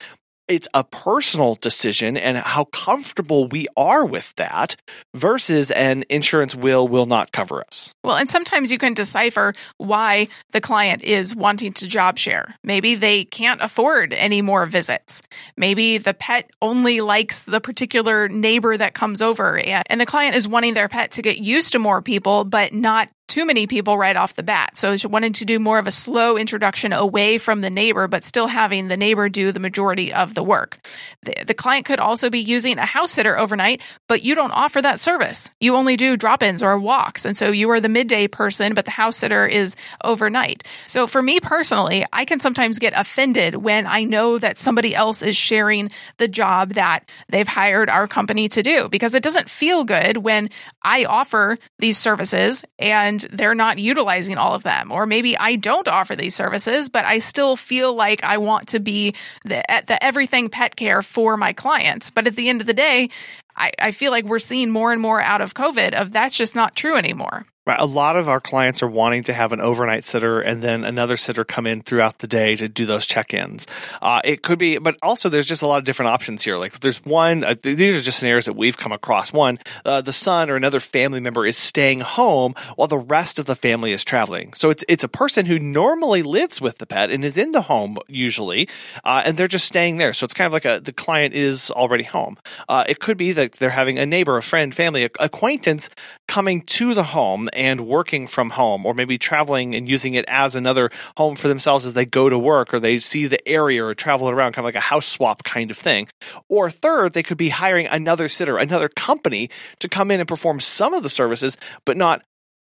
it's 0.47 0.67
a 0.73 0.83
personal 0.83 1.55
decision 1.55 2.17
and 2.17 2.37
how 2.37 2.65
comfortable 2.65 3.47
we 3.47 3.67
are 3.75 4.05
with 4.05 4.33
that 4.35 4.75
versus 5.13 5.71
an 5.71 6.03
insurance 6.09 6.55
will 6.55 6.87
will 6.87 7.05
not 7.05 7.31
cover 7.31 7.61
us. 7.61 7.93
Well, 8.03 8.15
and 8.15 8.29
sometimes 8.29 8.71
you 8.71 8.77
can 8.77 8.93
decipher 8.93 9.53
why 9.77 10.27
the 10.51 10.61
client 10.61 11.03
is 11.03 11.35
wanting 11.35 11.73
to 11.73 11.87
job 11.87 12.17
share. 12.17 12.55
Maybe 12.63 12.95
they 12.95 13.25
can't 13.25 13.61
afford 13.61 14.13
any 14.13 14.41
more 14.41 14.65
visits. 14.65 15.21
Maybe 15.57 15.97
the 15.97 16.13
pet 16.13 16.51
only 16.61 17.01
likes 17.01 17.39
the 17.39 17.61
particular 17.61 18.27
neighbor 18.29 18.77
that 18.77 18.93
comes 18.93 19.21
over 19.21 19.57
and, 19.57 19.99
the 19.99 20.05
client 20.05 20.35
is 20.35 20.47
wanting 20.47 20.73
their 20.73 20.89
pet 20.89 21.11
to 21.11 21.21
get 21.21 21.37
used 21.37 21.71
to 21.71 21.79
more 21.79 22.01
people 22.01 22.43
but 22.43 22.73
not 22.73 23.09
too 23.27 23.45
many 23.45 23.67
people 23.67 23.97
right 23.97 24.15
off 24.15 24.35
the 24.35 24.43
bat. 24.43 24.77
So 24.77 24.95
she 24.97 25.07
wanted 25.07 25.35
to 25.35 25.45
do 25.45 25.59
more 25.59 25.79
of 25.79 25.87
a 25.87 25.91
slow 25.91 26.37
introduction 26.37 26.93
away 26.93 27.37
from 27.37 27.61
the 27.61 27.69
neighbor, 27.69 28.07
but 28.07 28.23
still 28.23 28.47
having 28.47 28.87
the 28.87 28.97
neighbor 28.97 29.29
do 29.29 29.51
the 29.51 29.59
majority 29.59 30.13
of 30.13 30.35
the 30.35 30.43
work. 30.43 30.85
The, 31.23 31.35
the 31.47 31.53
client 31.53 31.85
could 31.85 31.99
also 31.99 32.29
be 32.29 32.39
using 32.39 32.77
a 32.77 32.85
house 32.85 33.11
sitter 33.11 33.37
overnight, 33.37 33.81
but 34.07 34.23
you 34.23 34.35
don't 34.35 34.51
offer 34.51 34.81
that 34.81 34.99
service. 34.99 35.51
You 35.59 35.75
only 35.75 35.97
do 35.97 36.17
drop 36.17 36.43
ins 36.43 36.61
or 36.61 36.77
walks. 36.77 37.25
And 37.25 37.37
so 37.37 37.51
you 37.51 37.69
are 37.71 37.81
the 37.81 37.89
midday 37.89 38.27
person, 38.27 38.73
but 38.73 38.85
the 38.85 38.91
house 38.91 39.17
sitter 39.17 39.47
is 39.47 39.75
overnight. 40.03 40.67
So 40.87 41.07
for 41.07 41.21
me 41.21 41.39
personally, 41.39 42.05
I 42.13 42.25
can 42.25 42.39
sometimes 42.39 42.79
get 42.79 42.93
offended 42.95 43.55
when 43.55 43.87
I 43.87 44.03
know 44.03 44.37
that 44.37 44.57
somebody 44.57 44.93
else 44.93 45.23
is 45.23 45.35
sharing 45.35 45.89
the 46.17 46.27
job 46.27 46.73
that 46.73 47.09
they've 47.29 47.47
hired 47.47 47.89
our 47.89 48.07
company 48.07 48.49
to 48.49 48.61
do 48.61 48.87
because 48.89 49.15
it 49.15 49.23
doesn't 49.23 49.49
feel 49.49 49.83
good 49.83 50.17
when 50.17 50.49
I 50.83 51.05
offer 51.05 51.57
these 51.79 51.97
services 51.97 52.63
and 52.77 53.14
they're 53.21 53.55
not 53.55 53.79
utilizing 53.79 54.37
all 54.37 54.53
of 54.53 54.63
them. 54.63 54.91
Or 54.91 55.05
maybe 55.05 55.37
I 55.37 55.55
don't 55.55 55.87
offer 55.87 56.15
these 56.15 56.35
services, 56.35 56.89
but 56.89 57.05
I 57.05 57.19
still 57.19 57.55
feel 57.55 57.93
like 57.93 58.23
I 58.23 58.37
want 58.37 58.69
to 58.69 58.79
be 58.79 59.13
the, 59.43 59.63
the 59.87 60.03
everything 60.03 60.49
pet 60.49 60.75
care 60.75 61.01
for 61.01 61.37
my 61.37 61.53
clients. 61.53 62.09
But 62.11 62.27
at 62.27 62.35
the 62.35 62.49
end 62.49 62.61
of 62.61 62.67
the 62.67 62.73
day, 62.73 63.09
I, 63.55 63.71
I 63.79 63.91
feel 63.91 64.11
like 64.11 64.25
we're 64.25 64.39
seeing 64.39 64.69
more 64.69 64.91
and 64.91 65.01
more 65.01 65.21
out 65.21 65.41
of 65.41 65.53
COVID 65.53 65.93
of 65.93 66.11
that's 66.11 66.37
just 66.37 66.55
not 66.55 66.75
true 66.75 66.97
anymore. 66.97 67.45
Right. 67.67 67.79
A 67.79 67.85
lot 67.85 68.15
of 68.15 68.29
our 68.29 68.39
clients 68.39 68.83
are 68.83 68.87
wanting 68.87 69.23
to 69.23 69.33
have 69.33 69.51
an 69.51 69.59
overnight 69.59 70.03
sitter 70.03 70.39
and 70.39 70.61
then 70.61 70.83
another 70.83 71.17
sitter 71.17 71.43
come 71.43 71.65
in 71.65 71.81
throughout 71.81 72.19
the 72.19 72.27
day 72.27 72.55
to 72.57 72.69
do 72.69 72.85
those 72.85 73.07
check 73.07 73.33
ins. 73.33 73.65
Uh, 74.03 74.21
it 74.23 74.43
could 74.43 74.59
be, 74.59 74.77
but 74.77 74.97
also 75.01 75.29
there's 75.29 75.47
just 75.47 75.63
a 75.63 75.67
lot 75.67 75.79
of 75.79 75.83
different 75.83 76.09
options 76.09 76.43
here. 76.43 76.57
Like 76.57 76.79
there's 76.81 77.03
one, 77.03 77.43
uh, 77.43 77.55
these 77.63 77.99
are 77.99 78.01
just 78.01 78.19
scenarios 78.19 78.45
that 78.45 78.53
we've 78.53 78.77
come 78.77 78.91
across. 78.91 79.33
One, 79.33 79.57
uh, 79.83 80.01
the 80.01 80.13
son 80.13 80.51
or 80.51 80.55
another 80.55 80.79
family 80.79 81.19
member 81.19 81.43
is 81.43 81.57
staying 81.57 82.01
home 82.01 82.53
while 82.75 82.87
the 82.87 82.99
rest 82.99 83.39
of 83.39 83.47
the 83.47 83.55
family 83.55 83.93
is 83.93 84.03
traveling. 84.03 84.53
So 84.53 84.69
it's, 84.69 84.85
it's 84.87 85.03
a 85.03 85.07
person 85.07 85.47
who 85.47 85.57
normally 85.57 86.21
lives 86.21 86.61
with 86.61 86.77
the 86.77 86.85
pet 86.85 87.09
and 87.09 87.25
is 87.25 87.35
in 87.35 87.51
the 87.51 87.63
home 87.63 87.97
usually, 88.07 88.69
uh, 89.03 89.23
and 89.25 89.37
they're 89.37 89.47
just 89.47 89.65
staying 89.65 89.97
there. 89.97 90.13
So 90.13 90.25
it's 90.25 90.35
kind 90.35 90.45
of 90.45 90.53
like 90.53 90.65
a, 90.65 90.81
the 90.81 90.93
client 90.93 91.33
is 91.33 91.71
already 91.71 92.03
home. 92.03 92.37
Uh, 92.69 92.83
it 92.87 92.99
could 92.99 93.17
be 93.17 93.31
that 93.31 93.53
they're 93.53 93.71
having 93.71 93.97
a 93.97 94.05
neighbor, 94.05 94.37
a 94.37 94.43
friend, 94.43 94.75
family, 94.75 95.09
acquaintance 95.19 95.89
coming 96.27 96.61
to 96.61 96.93
the 96.93 97.03
home 97.03 97.49
and 97.55 97.87
working 97.87 98.27
from 98.27 98.51
home, 98.51 98.85
or 98.85 98.93
maybe 98.93 99.17
traveling 99.17 99.75
and 99.75 99.89
using 99.89 100.13
it 100.13 100.25
as 100.27 100.55
another 100.55 100.89
home 101.17 101.35
for 101.35 101.47
themselves 101.47 101.85
as 101.85 101.93
they 101.93 102.05
go 102.05 102.29
to 102.29 102.37
work 102.37 102.73
or 102.73 102.79
they 102.79 102.97
see 102.97 103.27
the 103.27 103.45
area 103.47 103.83
or 103.83 103.95
travel 103.95 104.29
around, 104.29 104.53
kind 104.53 104.63
of 104.63 104.65
like 104.65 104.75
a 104.75 104.79
house 104.79 105.07
swap 105.07 105.43
kind 105.43 105.71
of 105.71 105.77
thing. 105.77 106.07
Or 106.49 106.69
third, 106.69 107.13
they 107.13 107.23
could 107.23 107.37
be 107.37 107.49
hiring 107.49 107.87
another 107.87 108.29
sitter, 108.29 108.57
another 108.57 108.89
company 108.89 109.49
to 109.79 109.89
come 109.89 110.11
in 110.11 110.19
and 110.19 110.27
perform 110.27 110.59
some 110.59 110.93
of 110.93 111.03
the 111.03 111.09
services, 111.09 111.57
but 111.85 111.97
not 111.97 112.21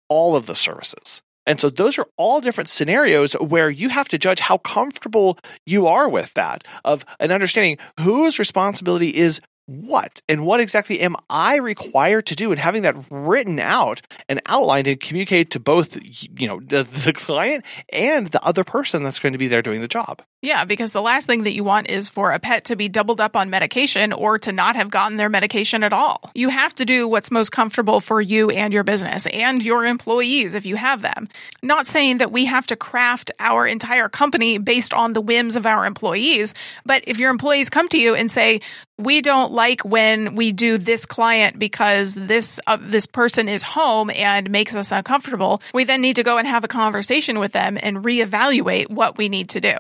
all 0.09 0.37
of 0.37 0.47
the 0.47 0.55
services. 0.55 1.23
And 1.47 1.61
so 1.61 1.71
those 1.71 1.99
are 1.99 2.07
all 2.17 2.41
different 2.41 2.69
scenarios 2.69 3.33
where 3.35 3.69
you 3.69 3.89
have 3.89 4.09
to 4.09 4.19
judge 4.19 4.39
how 4.41 4.59
comfortable 4.59 5.39
you 5.67 5.87
are 5.87 6.09
with 6.09 6.33
that 6.35 6.65
of 6.85 7.05
an 7.19 7.33
understanding 7.33 7.79
whose 7.99 8.39
responsibility 8.39 9.09
is 9.09 9.41
what 9.67 10.23
and 10.29 10.45
what 10.45 10.61
exactly 10.61 11.01
am 11.01 11.17
I 11.31 11.57
required 11.57 12.27
to 12.27 12.35
do 12.35 12.51
and 12.51 12.61
having 12.61 12.83
that 12.83 12.97
written 13.11 13.61
out 13.61 14.03
and 14.29 14.41
outlined 14.47 14.89
and 14.89 14.99
communicate 14.99 15.51
to 15.51 15.61
both 15.61 15.99
you 16.03 16.49
know 16.49 16.61
the, 16.61 16.83
the 16.83 17.13
client 17.13 17.65
and 17.93 18.29
the 18.29 18.43
other 18.45 18.65
person 18.65 19.03
that's 19.03 19.21
going 19.21 19.33
to 19.33 19.39
be 19.39 19.49
there 19.49 19.63
doing 19.63 19.81
the 19.81 19.89
job. 19.89 20.23
Yeah, 20.45 20.65
because 20.65 20.91
the 20.91 21.01
last 21.01 21.27
thing 21.27 21.45
that 21.45 21.53
you 21.53 21.63
want 21.63 21.89
is 21.89 22.09
for 22.09 22.33
a 22.33 22.41
pet 22.41 22.65
to 22.65 22.75
be 22.75 22.89
doubled 22.89 23.21
up 23.21 23.37
on 23.37 23.49
medication 23.49 24.13
or 24.13 24.41
to 24.41 24.51
not 24.51 24.75
have 24.75 24.91
gotten 24.91 25.17
their 25.17 25.29
medication 25.29 25.85
at 25.85 25.93
all. 25.93 26.33
You 26.35 26.49
have 26.49 26.75
to 26.77 26.85
do 26.85 27.07
what's 27.07 27.31
most 27.31 27.53
comfortable 27.53 28.01
for 28.01 28.21
you 28.21 28.51
and 28.51 28.73
your 28.73 28.83
business 28.83 29.27
and 29.29 29.63
your 29.63 29.87
employees 29.87 30.57
if 30.57 30.67
you 30.67 30.75
have 30.75 31.01
them. 31.01 31.29
Not 31.63 31.87
saying 31.87 32.19
that 32.19 32.33
we 32.33 32.47
have 32.47 32.67
to 32.67 32.77
craft 32.77 33.31
our 33.39 33.69
entire 33.69 34.09
company 34.09 34.59
based 34.59 34.93
on 34.93 35.13
the 35.13 35.21
whims 35.21 35.55
of 35.55 35.65
our 35.65 35.87
employees, 35.87 36.55
but 36.85 37.05
if 37.07 37.21
your 37.21 37.31
employees 37.31 37.71
come 37.71 37.89
to 37.91 37.99
you 37.99 38.17
and 38.17 38.29
say, 38.29 38.59
we 38.99 39.21
don't 39.21 39.53
like 39.53 39.85
when 39.85 40.35
we 40.35 40.53
do 40.53 40.79
this 40.79 41.07
client 41.07 41.59
because 41.59 42.15
this 42.15 42.61
uh, 42.67 42.79
this 42.81 43.07
person 43.07 43.49
is 43.49 43.63
home 43.63 44.11
and 44.11 44.51
makes 44.51 44.75
us 44.75 44.93
uncomfortable. 44.93 45.63
We 45.75 45.85
then 45.85 46.01
need 46.03 46.17
to 46.17 46.23
go 46.23 46.39
and 46.39 46.47
have 46.47 46.65
a 46.65 46.69
conversation 46.69 47.39
with 47.39 47.53
them 47.53 47.79
and 47.81 48.05
reevaluate 48.05 48.91
what 48.91 49.19
we 49.19 49.29
need 49.29 49.49
to 49.51 49.61
do. 49.61 49.77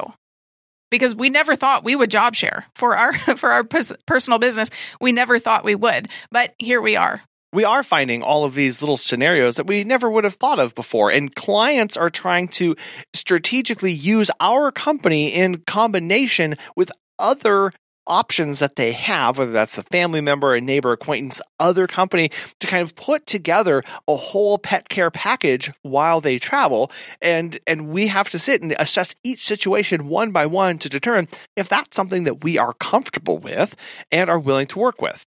Because 0.90 1.14
we 1.14 1.30
never 1.30 1.56
thought 1.56 1.84
we 1.84 1.96
would 1.96 2.10
job 2.10 2.34
share 2.34 2.66
for 2.74 2.96
our 2.96 3.12
for 3.36 3.50
our 3.52 3.64
personal 3.64 4.38
business. 4.38 4.70
We 5.00 5.12
never 5.12 5.38
thought 5.38 5.64
we 5.64 5.74
would, 5.74 6.08
but 6.30 6.54
here 6.58 6.80
we 6.80 6.96
are 6.96 7.22
we 7.52 7.64
are 7.64 7.82
finding 7.82 8.22
all 8.22 8.44
of 8.44 8.54
these 8.54 8.80
little 8.80 8.96
scenarios 8.96 9.56
that 9.56 9.66
we 9.66 9.84
never 9.84 10.10
would 10.10 10.24
have 10.24 10.36
thought 10.36 10.58
of 10.58 10.74
before. 10.74 11.10
And 11.10 11.34
clients 11.34 11.96
are 11.96 12.08
trying 12.08 12.48
to 12.48 12.76
strategically 13.12 13.92
use 13.92 14.30
our 14.40 14.72
company 14.72 15.28
in 15.28 15.62
combination 15.66 16.56
with 16.76 16.90
other 17.18 17.72
options 18.06 18.58
that 18.60 18.76
they 18.76 18.92
have, 18.92 19.38
whether 19.38 19.52
that's 19.52 19.76
the 19.76 19.82
family 19.84 20.20
member, 20.20 20.54
a 20.54 20.60
neighbor, 20.60 20.92
acquaintance, 20.92 21.40
other 21.60 21.86
company, 21.86 22.30
to 22.60 22.66
kind 22.66 22.82
of 22.82 22.94
put 22.94 23.26
together 23.26 23.82
a 24.08 24.16
whole 24.16 24.58
pet 24.58 24.88
care 24.88 25.10
package 25.10 25.72
while 25.82 26.20
they 26.20 26.38
travel. 26.38 26.90
And, 27.20 27.58
and 27.66 27.88
we 27.88 28.08
have 28.08 28.28
to 28.30 28.38
sit 28.38 28.62
and 28.62 28.74
assess 28.78 29.14
each 29.22 29.46
situation 29.46 30.08
one 30.08 30.32
by 30.32 30.46
one 30.46 30.78
to 30.78 30.88
determine 30.88 31.28
if 31.56 31.68
that's 31.68 31.96
something 31.96 32.24
that 32.24 32.42
we 32.42 32.58
are 32.58 32.74
comfortable 32.74 33.38
with 33.38 33.76
and 34.10 34.28
are 34.28 34.38
willing 34.38 34.66
to 34.68 34.78
work 34.78 35.00
with. 35.00 35.24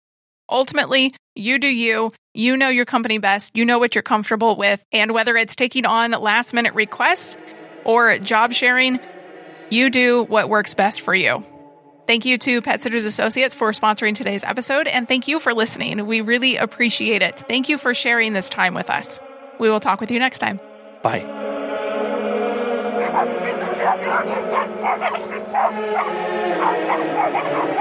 Ultimately, 0.49 1.13
you 1.35 1.59
do 1.59 1.67
you. 1.67 2.11
You 2.33 2.57
know 2.57 2.69
your 2.69 2.85
company 2.85 3.17
best. 3.17 3.55
You 3.55 3.65
know 3.65 3.79
what 3.79 3.95
you're 3.95 4.01
comfortable 4.01 4.57
with. 4.57 4.83
And 4.91 5.13
whether 5.13 5.37
it's 5.37 5.55
taking 5.55 5.85
on 5.85 6.11
last 6.11 6.53
minute 6.53 6.73
requests 6.73 7.37
or 7.85 8.17
job 8.19 8.53
sharing, 8.53 8.99
you 9.69 9.89
do 9.89 10.23
what 10.23 10.49
works 10.49 10.73
best 10.73 11.01
for 11.01 11.15
you. 11.15 11.45
Thank 12.07 12.25
you 12.25 12.37
to 12.39 12.61
Pet 12.61 12.81
Sitters 12.81 13.05
Associates 13.05 13.55
for 13.55 13.71
sponsoring 13.71 14.15
today's 14.15 14.43
episode, 14.43 14.87
and 14.87 15.07
thank 15.07 15.27
you 15.27 15.39
for 15.39 15.53
listening. 15.53 16.05
We 16.07 16.21
really 16.21 16.57
appreciate 16.57 17.21
it. 17.21 17.43
Thank 17.47 17.69
you 17.69 17.77
for 17.77 17.93
sharing 17.93 18.33
this 18.33 18.49
time 18.49 18.73
with 18.73 18.89
us. 18.89 19.19
We 19.59 19.69
will 19.69 19.79
talk 19.79 20.01
with 20.01 20.11
you 20.11 20.19
next 20.19 20.39
time. 20.39 20.59
Bye. 21.01 21.37